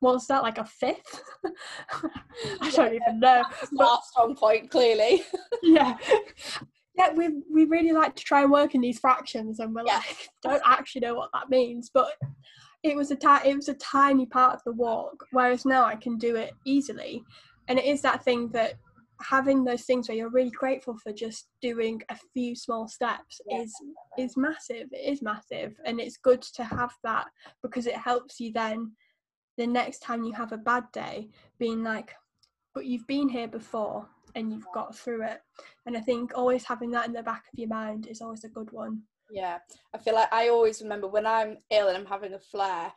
[0.00, 1.22] what's that like a fifth?
[2.60, 3.42] I don't even know.
[3.50, 5.22] That's But- our strong point, clearly.
[5.62, 5.96] yeah.
[6.98, 9.96] Yeah, we we really like to try and work in these fractions and we're Yeah.
[9.96, 11.90] like don't actually know what that means.
[11.92, 12.08] But
[12.82, 15.96] it was a ti- it was a tiny part of the walk, whereas now I
[15.96, 17.22] can do it easily.
[17.68, 18.74] And it is that thing that
[19.20, 23.62] having those things where you're really grateful for just doing a few small steps Yeah,
[23.62, 23.74] is
[24.18, 24.88] is massive.
[24.92, 25.76] It is massive.
[25.84, 27.26] And it's good to have that
[27.62, 28.92] because it helps you then
[29.56, 32.14] the next time you have a bad day being like,
[32.74, 35.40] but you've been here before and you've got through it.
[35.86, 38.48] And I think always having that in the back of your mind is always a
[38.48, 39.02] good one.
[39.30, 39.58] Yeah,
[39.94, 42.92] I feel like I always remember when I'm ill and I'm having a flare,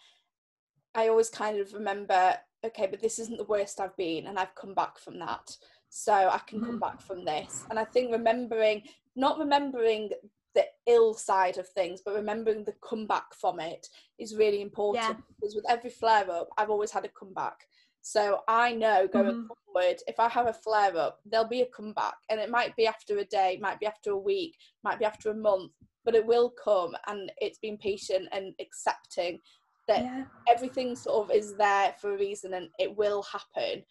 [0.94, 4.56] I always kind of remember, okay, but this isn't the worst I've been, and I've
[4.56, 5.56] come back from that.
[5.90, 6.80] So I can come Mhm.
[6.80, 7.66] back from this.
[7.70, 8.84] And I think remembering,
[9.16, 10.12] not remembering
[10.56, 13.88] the ill side of things, but remembering the comeback from it
[14.18, 15.24] is really important Yeah.
[15.28, 17.68] because with every flare up, I've always had a comeback.
[18.02, 19.48] So I know going Mhm.
[19.74, 22.88] forward, if I have a flare up, there'll be a comeback, and it might be
[22.88, 25.74] after a day, might be after a week, might be after a month,
[26.06, 26.96] but it will come.
[27.08, 29.42] And it's being patient and accepting
[29.88, 30.26] that Yeah.
[30.48, 33.86] everything sort of is there for a reason and it will happen,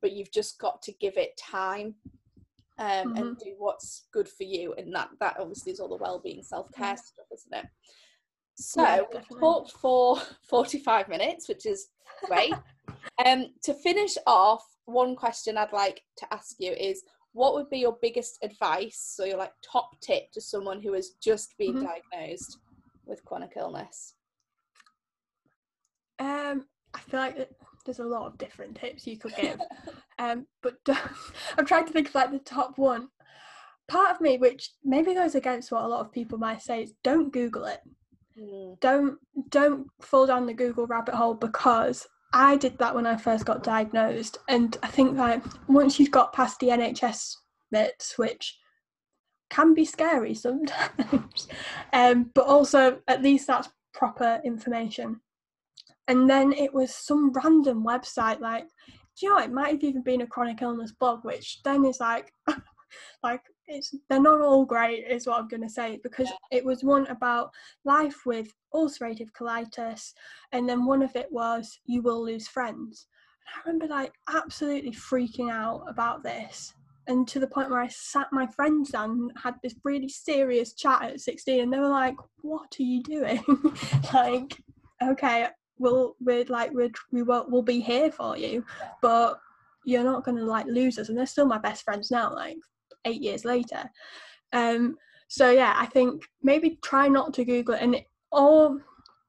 [0.00, 1.94] but you've just got to give it time.
[2.80, 6.44] Um, and do what's good for you, and that that obviously is all the well-being,
[6.44, 6.94] self-care Yeah.
[6.94, 7.66] stuff, isn't it?
[8.54, 10.16] So Yeah, we've talked for
[10.48, 11.88] 45 minutes, which is
[12.28, 12.54] great.
[13.26, 17.78] um, to finish off, one question I'd like to ask you is what would be
[17.78, 21.88] your biggest advice, so your like top tip to someone who has just been Mhm.
[22.12, 22.58] diagnosed
[23.06, 24.14] with chronic illness?
[26.20, 27.50] Um, I feel like
[27.88, 29.58] there's a lot of different tips you could give.
[30.18, 30.74] um, but
[31.58, 33.08] I'm trying to think of like the top one.
[33.88, 36.92] Part of me, which maybe goes against what a lot of people might say, is
[37.02, 37.80] don't Google it.
[38.38, 39.16] Mm, don't
[39.48, 43.62] don't fall down the Google rabbit hole because I did that when I first got
[43.62, 47.36] diagnosed, and I think that once you've got past the NHS
[47.70, 48.58] bits, which
[49.48, 51.48] can be scary sometimes,
[51.94, 55.22] um, but also at least that's proper information.
[56.08, 58.64] And then it was some random website like,
[59.18, 62.00] do you know, it might have even been a chronic illness blog, which then is
[62.00, 62.32] like,
[63.22, 67.06] like it's they're not all great, is what I'm gonna say, because it was one
[67.08, 67.50] about
[67.84, 70.12] life with ulcerative colitis,
[70.52, 73.06] and then one of it was you will lose friends.
[73.46, 76.72] And I remember like absolutely freaking out about this,
[77.06, 80.74] and to the point where I sat my friends down and had this really serious
[80.74, 83.44] chat at 16, and they were like, "What are you doing?"
[84.14, 84.56] like,
[85.02, 85.48] okay,
[85.78, 88.64] we'll we're like we're, we will we'll be here for you,
[89.02, 89.40] but
[89.84, 92.56] you're not gonna like lose us, and they're still my best friends now, like
[93.04, 93.90] eight years later.
[94.52, 94.96] Um,
[95.28, 98.80] so yeah, I think maybe try not to Google it, and it, or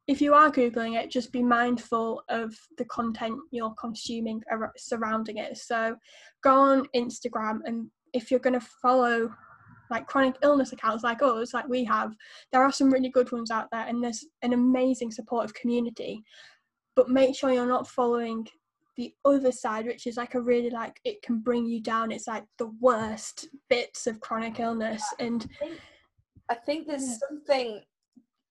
[0.07, 4.41] if you are googling it, just be mindful of the content you're consuming
[4.75, 5.55] surrounding it.
[5.57, 5.95] So
[6.43, 9.31] go on Instagram, and if you're going to follow
[9.89, 12.15] like chronic illness accounts like us, like we have,
[12.51, 16.23] there are some really good ones out there, and there's an amazing supportive community.
[16.95, 18.47] But make sure you're not following
[18.97, 22.11] the other side, which is like a really like it can bring you down.
[22.11, 25.47] It's like the worst bits of chronic illness, and
[26.49, 27.81] I think there's something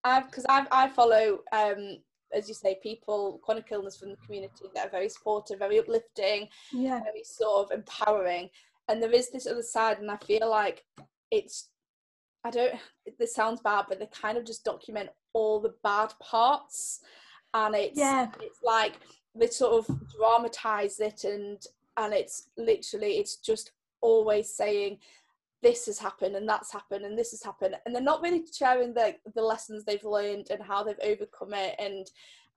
[0.04, 1.98] I've because I've I follow um
[2.32, 6.48] as you say people chronic illness from the community that are very supportive, very uplifting,
[6.72, 8.48] yeah, very sort of empowering,
[8.88, 10.82] and there is this other side, and I feel like
[11.30, 11.68] it's
[12.44, 12.74] I don't
[13.18, 17.00] this sounds bad, but they kind of just document all the bad parts,
[17.54, 18.94] and it's yeah, it's like
[19.34, 21.62] they sort of dramatize it and
[21.96, 24.98] and it's literally it's just always saying
[25.62, 27.74] this has happened and that's happened and this has happened.
[27.84, 31.74] And they're not really sharing the the lessons they've learned and how they've overcome it.
[31.78, 32.06] And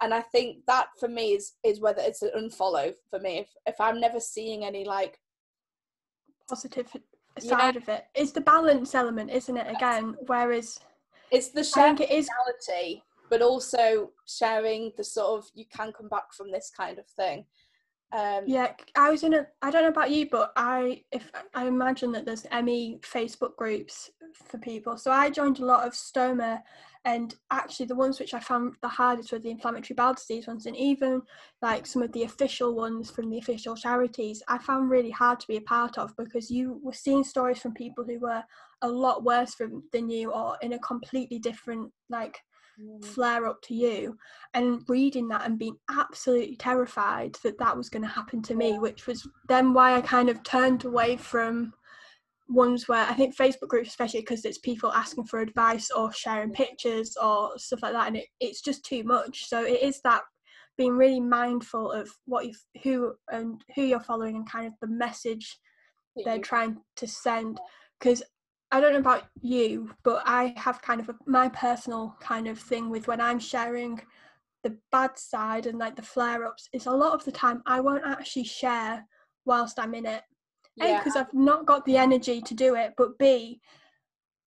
[0.01, 3.39] and I think that for me is is whether it's an unfollow for me.
[3.39, 5.19] If if I'm never seeing any like
[6.47, 6.87] positive
[7.39, 7.81] side yeah.
[7.81, 8.05] of it.
[8.15, 9.67] It's the balance element, isn't it?
[9.69, 10.79] Again, whereas
[11.31, 12.29] it's the sharing it is
[12.67, 17.07] reality, but also sharing the sort of you can come back from this kind of
[17.07, 17.45] thing.
[18.13, 19.47] Um, yeah, I was in a.
[19.61, 24.09] I don't know about you, but I if I imagine that there's ME Facebook groups
[24.33, 24.97] for people.
[24.97, 26.61] So I joined a lot of stoma,
[27.05, 30.65] and actually the ones which I found the hardest were the inflammatory bowel disease ones,
[30.65, 31.21] and even
[31.61, 34.43] like some of the official ones from the official charities.
[34.47, 37.73] I found really hard to be a part of because you were seeing stories from
[37.73, 38.43] people who were
[38.81, 42.37] a lot worse from, than you, or in a completely different like
[42.79, 43.03] Mm.
[43.03, 44.17] flare up to you
[44.53, 48.79] and reading that and being absolutely terrified that that was going to happen to me
[48.79, 51.73] which was then why i kind of turned away from
[52.53, 56.51] ones where i think facebook groups especially because it's people asking for advice or sharing
[56.51, 59.45] pictures or stuff like that and it, it's just too much.
[59.47, 60.21] So it is that
[60.77, 64.87] being really mindful of what you who and who you're following and kind of the
[64.87, 65.57] message
[66.25, 66.41] they're mm-hmm.
[66.41, 67.59] trying to send.
[67.99, 68.23] Because
[68.71, 72.59] I don't know about you, but I have kind of a, my personal kind of
[72.59, 74.01] thing with when I'm sharing
[74.63, 77.79] the bad side and like the flare ups is a lot of the time I
[77.79, 79.05] won't actually share
[79.45, 80.23] whilst I'm in it.
[80.79, 83.61] A, because I've not got the energy to do it, but B,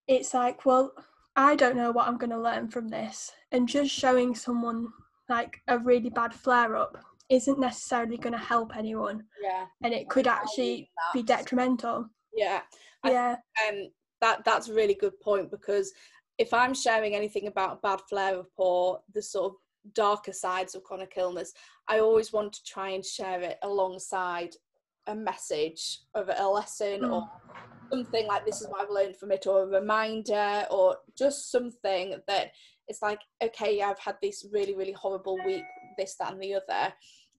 [0.08, 0.92] it's like, well,
[1.36, 3.32] I don't know what I'm going to learn from this.
[3.52, 4.88] And just showing someone
[5.28, 6.98] like a really bad flare up
[7.28, 9.24] isn't necessarily going to help anyone.
[9.42, 9.66] Yeah.
[9.82, 12.08] And it could actually be detrimental.
[12.34, 12.60] Yeah.
[13.04, 13.36] Yeah.
[13.58, 13.88] I, um,
[14.20, 15.92] that that's a really good point because
[16.38, 19.58] if I'm sharing anything about bad flare up or the sort of
[19.94, 21.52] darker sides of chronic illness,
[21.88, 24.54] I always want to try and share it alongside
[25.06, 27.12] a message of a lesson mm.
[27.12, 27.30] or
[27.90, 32.16] something like this is what I've learned from it or a reminder or just something
[32.26, 32.52] that
[32.88, 35.64] it's like, okay, I've had this really, really horrible week,
[35.96, 36.92] this, that and the other.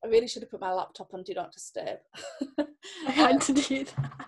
[0.03, 1.99] I really should have put my laptop on do not disturb.
[2.59, 2.65] I
[3.11, 4.27] had to do that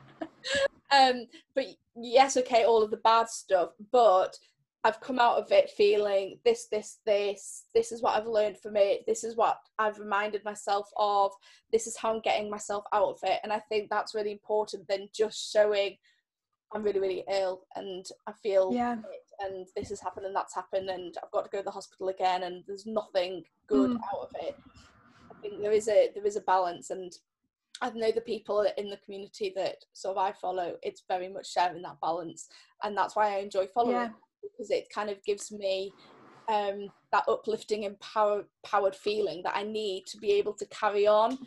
[0.92, 1.66] um, but
[1.96, 4.38] yes, okay, all of the bad stuff, but
[4.84, 8.78] I've come out of it feeling this, this, this, this is what I've learned from
[8.78, 11.32] it, this is what I've reminded myself of,
[11.71, 13.39] this is how I'm getting myself out of it.
[13.43, 15.97] And I think that's really important than just showing
[16.73, 18.97] I'm really, really ill and I feel yeah.
[19.39, 22.09] and this has happened and that's happened and I've got to go to the hospital
[22.09, 23.99] again and there's nothing good mm.
[24.13, 24.57] out of it.
[25.32, 27.13] I think there is a there is a balance and
[27.82, 31.51] I know the people in the community that sort of I follow, it's very much
[31.53, 32.47] sharing that balance.
[32.84, 34.09] And that's why I enjoy following yeah.
[34.42, 35.92] Because it kind of gives me
[36.50, 41.08] um, that uplifting, and power, powered feeling that I need to be able to carry
[41.08, 41.38] on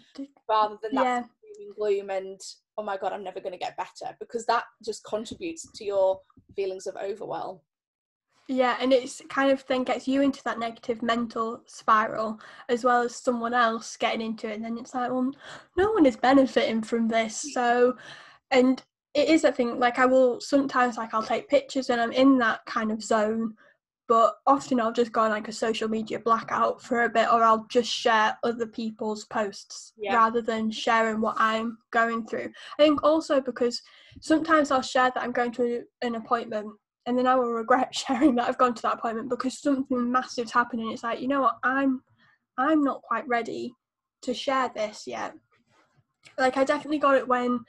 [0.48, 1.22] rather than that yeah.
[1.56, 2.40] gloom, gloom and,
[2.76, 6.20] oh my God, I'm never going to get better because that just contributes to your
[6.54, 7.60] feelings of overwhelm.
[8.48, 13.02] Yeah, and it's kind of then gets you into that negative mental spiral as well
[13.02, 14.56] as someone else getting into it.
[14.56, 15.30] And then it's like, well,
[15.76, 17.54] no one is benefiting from this.
[17.54, 17.96] So,
[18.50, 18.82] and
[19.14, 22.38] it is a thing, like I will sometimes, like, I'll take pictures and I'm in
[22.38, 23.54] that kind of zone,
[24.10, 27.44] but often I'll just go on like a social media blackout for a bit or
[27.44, 30.16] I'll just share other people's posts yeah.
[30.16, 32.50] rather than sharing what I'm going through.
[32.76, 33.80] I think also because
[34.20, 36.72] sometimes I'll share that I'm going to an appointment
[37.06, 40.50] and then I will regret sharing that I've gone to that appointment because something massive's
[40.50, 40.90] happening.
[40.90, 42.02] It's like, you know what, I'm
[42.58, 43.72] I'm not quite ready
[44.22, 45.34] to share this yet.
[46.36, 47.60] Like I definitely got it when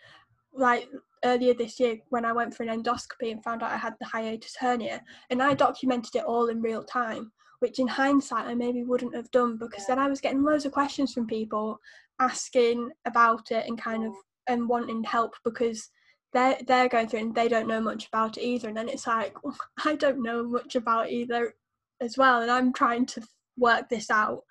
[0.54, 0.89] like
[1.24, 4.06] earlier this year when I went for an endoscopy and found out I had the
[4.06, 8.84] hiatus hernia and I documented it all in real time, which in hindsight I maybe
[8.84, 11.80] wouldn't have done because then I was getting loads of questions from people
[12.20, 14.16] asking about it and kind of mm.
[14.48, 15.90] and wanting help because
[16.34, 19.06] they're they're going through and they don't know much about it either and then it's
[19.06, 21.54] like well, i don't know much about either
[22.00, 23.22] as well and i'm trying to
[23.58, 24.42] work this out.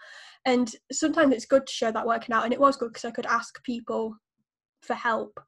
[0.47, 3.11] And sometimes it's good to show that working out and it was good because i
[3.11, 4.17] could ask people
[4.83, 5.39] for help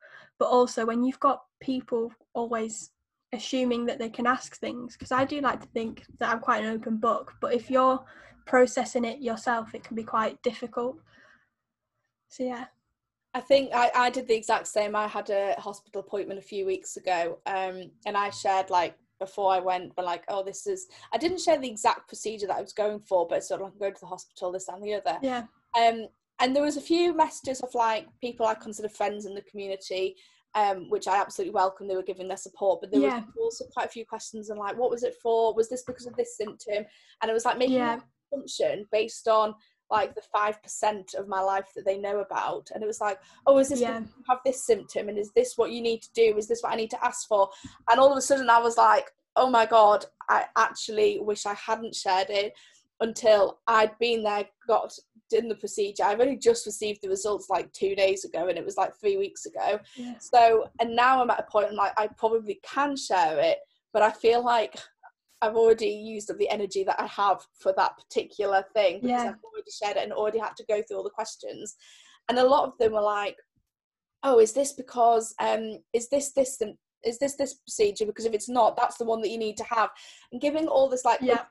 [0.42, 2.90] but also when you've got people always
[3.32, 6.64] assuming that they can ask things because i do like to think that i'm quite
[6.64, 8.04] an open book but if you're
[8.44, 10.96] processing it yourself it can be quite difficult
[12.28, 12.64] so yeah
[13.34, 14.94] I think I, I did the exact same.
[14.94, 19.50] I had a hospital appointment a few weeks ago, um, and I shared like before
[19.50, 20.88] I went, but like, oh, this is.
[21.14, 23.78] I didn't share the exact procedure that I was going for, but sort of like
[23.78, 25.18] going to the hospital, this and the other.
[25.22, 25.44] Yeah.
[25.74, 26.08] Um,
[26.42, 30.16] and there was a few messages of like people I consider friends in the community,
[30.54, 31.88] um, which I absolutely welcome.
[31.88, 33.20] They were giving their support, but there yeah.
[33.20, 35.54] was also quite a few questions and like, what was it for?
[35.54, 36.84] Was this because of this symptom?
[37.20, 37.94] And it was like making yeah.
[37.94, 39.54] an assumption based on
[39.90, 43.18] like the five percent of my life that they know about and it was like
[43.46, 44.00] oh is this yeah.
[44.26, 46.76] have this symptom and is this what you need to do is this what i
[46.76, 47.50] need to ask for
[47.90, 51.52] and all of a sudden i was like oh my god i actually wish i
[51.54, 52.54] hadn't shared it
[53.00, 54.92] until I'd been there, got
[55.32, 56.04] in the procedure.
[56.04, 59.16] I've only just received the results like two days ago, and it was like three
[59.16, 59.80] weeks ago.
[59.96, 60.14] Yeah.
[60.18, 63.58] So, and now I'm at a point I'm like I probably can share it,
[63.92, 64.76] but I feel like
[65.40, 69.30] I've already used up the energy that I have for that particular thing because Yeah.
[69.30, 71.74] I've already shared it and already had to go through all the questions.
[72.28, 73.36] And a lot of them were like,
[74.22, 76.60] "Oh, is this because um, is this this
[77.04, 78.06] is this this procedure?
[78.06, 79.90] Because if it's not, that's the one that you need to have."
[80.30, 81.44] And giving all this like Yeah.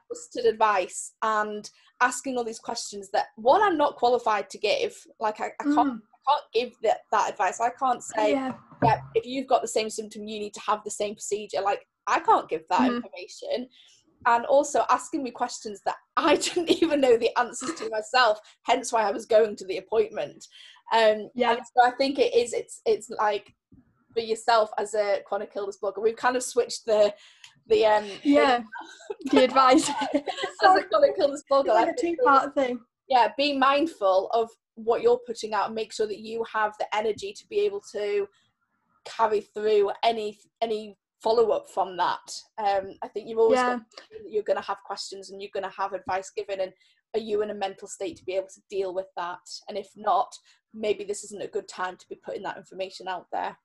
[0.45, 1.69] advice and
[2.01, 4.95] asking all these questions that one I'm not qualified to give.
[5.19, 7.59] Like I, I can't Mm, I can't give that that advice.
[7.59, 8.51] I can't say yeah.
[8.83, 11.61] yeah, if you've got the same symptom, you need to have the same procedure.
[11.61, 12.95] Like, I can't give that Mhm.
[12.95, 13.69] information.
[14.25, 18.91] And also asking me questions that I didn't even know the answers to myself, hence
[18.91, 20.45] why I was going to the appointment.
[20.93, 21.55] Um, Yeah.
[21.55, 23.53] so I think it is, it's, it's like
[24.13, 27.13] for yourself as a chronic illness blogger, we've kind of switched the,
[27.67, 28.61] the, um, Yeah.
[29.31, 29.89] the advice.
[30.13, 32.79] as a chronic illness blogger, like a two part thing.
[33.07, 36.87] yeah be mindful of what you're putting out and make sure that you have the
[36.95, 38.25] energy to be able to
[39.05, 43.79] carry through any any follow-up from that um i think you've always Yeah.
[44.27, 46.71] you're going to have questions and you're going to have advice given and
[47.13, 49.89] are you in a mental state to be able to deal with that and if
[49.95, 50.31] not
[50.73, 53.55] maybe this isn't a good time to be putting that information out there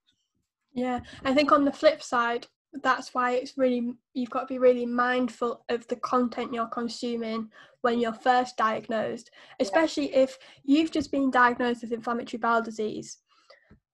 [0.77, 2.47] Yeah, I think on the flip side,
[2.83, 7.49] that's why it's really you've got to be really mindful of the content you're consuming
[7.81, 13.19] when you're first diagnosed, especially if you've just been diagnosed with inflammatory bowel disease,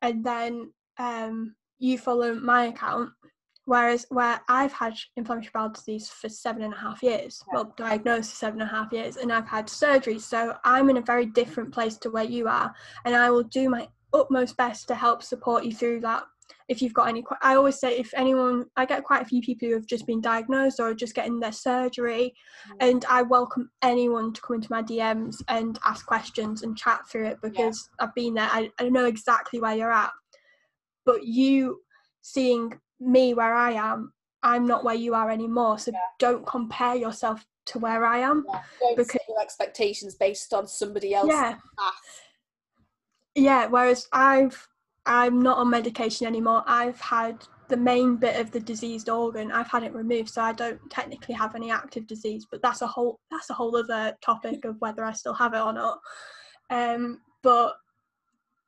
[0.02, 3.10] and then um, you follow my account.
[3.64, 7.54] Whereas where I've had inflammatory bowel disease for seven and a half years, Yeah.
[7.54, 10.96] well, diagnosed for seven and a half years, and I've had surgery, so I'm in
[10.96, 12.74] a very different place to where you are,
[13.04, 16.24] and I will do my utmost best to help support you through that
[16.68, 19.68] if you've got any i always say if anyone i get quite a few people
[19.68, 22.32] who have just been diagnosed or just getting their surgery
[22.70, 22.76] Mm.
[22.80, 27.26] and i welcome anyone to come into my dms and ask questions and chat through
[27.26, 30.10] it because i've been there I, I know exactly where you're at
[31.04, 31.80] but you
[32.20, 35.98] seeing me where i am i'm not where you are anymore so Yeah.
[36.18, 38.62] don't compare yourself to where i am yeah.
[38.80, 42.20] don't Because- your expectations based on somebody else's yeah path
[43.34, 44.68] yeah whereas i've
[45.06, 46.62] i'm not on medication anymore.
[46.66, 50.52] I've had the main bit of the diseased organ i've had it removed so i
[50.52, 54.66] don't technically have any active disease but that's a whole that's a whole other topic
[54.66, 55.98] of whether i still have it or not.
[56.68, 57.76] Um but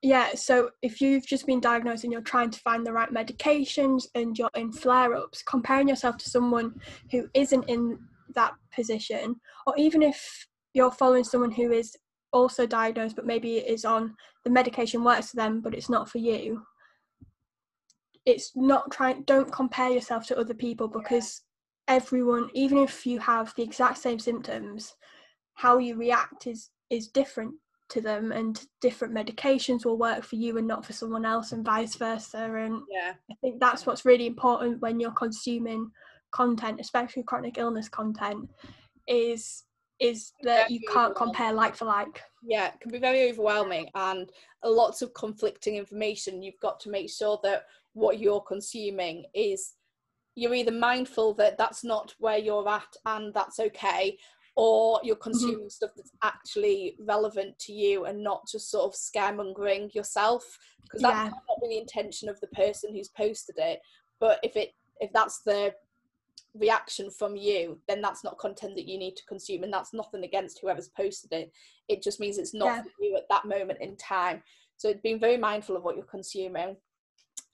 [0.01, 4.05] yeah so if you've just been diagnosed and you're trying to find the right medications
[4.14, 6.74] and you're in flare-ups comparing yourself to someone
[7.11, 7.99] who isn't in
[8.35, 11.97] that position or even if you're following someone who is
[12.35, 14.14] also diagnosed but maybe it is on
[14.45, 16.62] the medication works for them but it's not for you.
[18.26, 21.41] It's not trying don't compare yourself to other people because
[21.89, 24.95] everyone even if you have the exact same symptoms
[25.55, 27.55] how you react is is different
[27.89, 31.64] to them and different medications will work for you and not for someone else and
[31.64, 32.39] vice versa.
[32.39, 33.12] And yeah.
[33.30, 35.91] I think that's what's really important when you're consuming
[36.30, 38.49] content, especially chronic illness content,
[39.07, 39.64] is
[40.01, 42.23] is that you can't compare like for like.
[42.43, 44.31] yeah it can be very overwhelming and
[44.65, 49.75] lots of conflicting information you've got to make sure that what you're consuming is
[50.35, 54.17] you're either mindful that that's not where you're at and that's okay
[54.57, 55.23] or you're mm-hmm.
[55.31, 61.03] consuming stuff that's actually relevant to you and not just sort of scaremongering yourself because
[61.03, 61.25] that Yeah.
[61.25, 63.81] might not be the intention of the person who's posted it
[64.21, 65.75] but if it if that's the
[66.55, 70.25] reaction from you then that's not content that you need to consume and that's nothing
[70.25, 71.53] against whoever's posted it
[71.89, 72.83] it just means it's not Yeah.
[72.83, 74.43] for you at that moment in time
[74.77, 76.77] so being very mindful of what you're consuming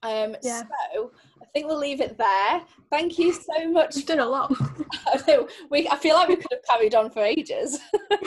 [0.03, 0.63] um Yeah.
[0.93, 4.53] so i think we'll leave it there thank you so much We've done a lot.
[5.07, 7.79] I know, we i feel like we could have carried on for ages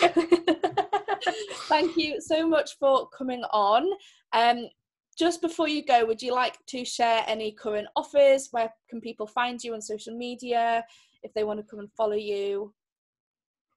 [1.69, 3.87] thank you so much for coming on
[4.33, 4.67] um
[5.17, 9.27] just before you go would you like to share any current offers where can people
[9.27, 10.83] find you on social media
[11.23, 12.73] if they want to come and follow you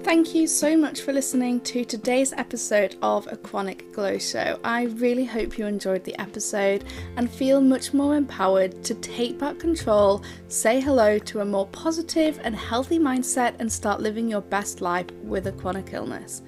[0.03, 4.59] Thank you so much for listening to today's episode of A Chronic Glow Show.
[4.61, 6.83] I really hope you enjoyed the episode
[7.15, 12.37] and feel much more empowered to take back control, say hello to a more positive
[12.43, 16.41] and healthy mindset, and start living your best life with a chronic illness.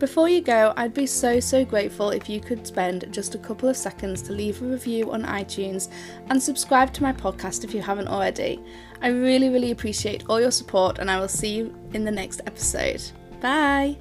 [0.00, 3.68] Before you go, I'd be so so grateful if you could spend just a couple
[3.68, 5.90] of seconds to leave a review on iTunes
[6.30, 8.60] and subscribe to my podcast if you haven't already.
[9.02, 12.40] I really, really appreciate all your support, and I will see you in the next
[12.46, 13.02] episode.
[13.42, 13.98] Bye!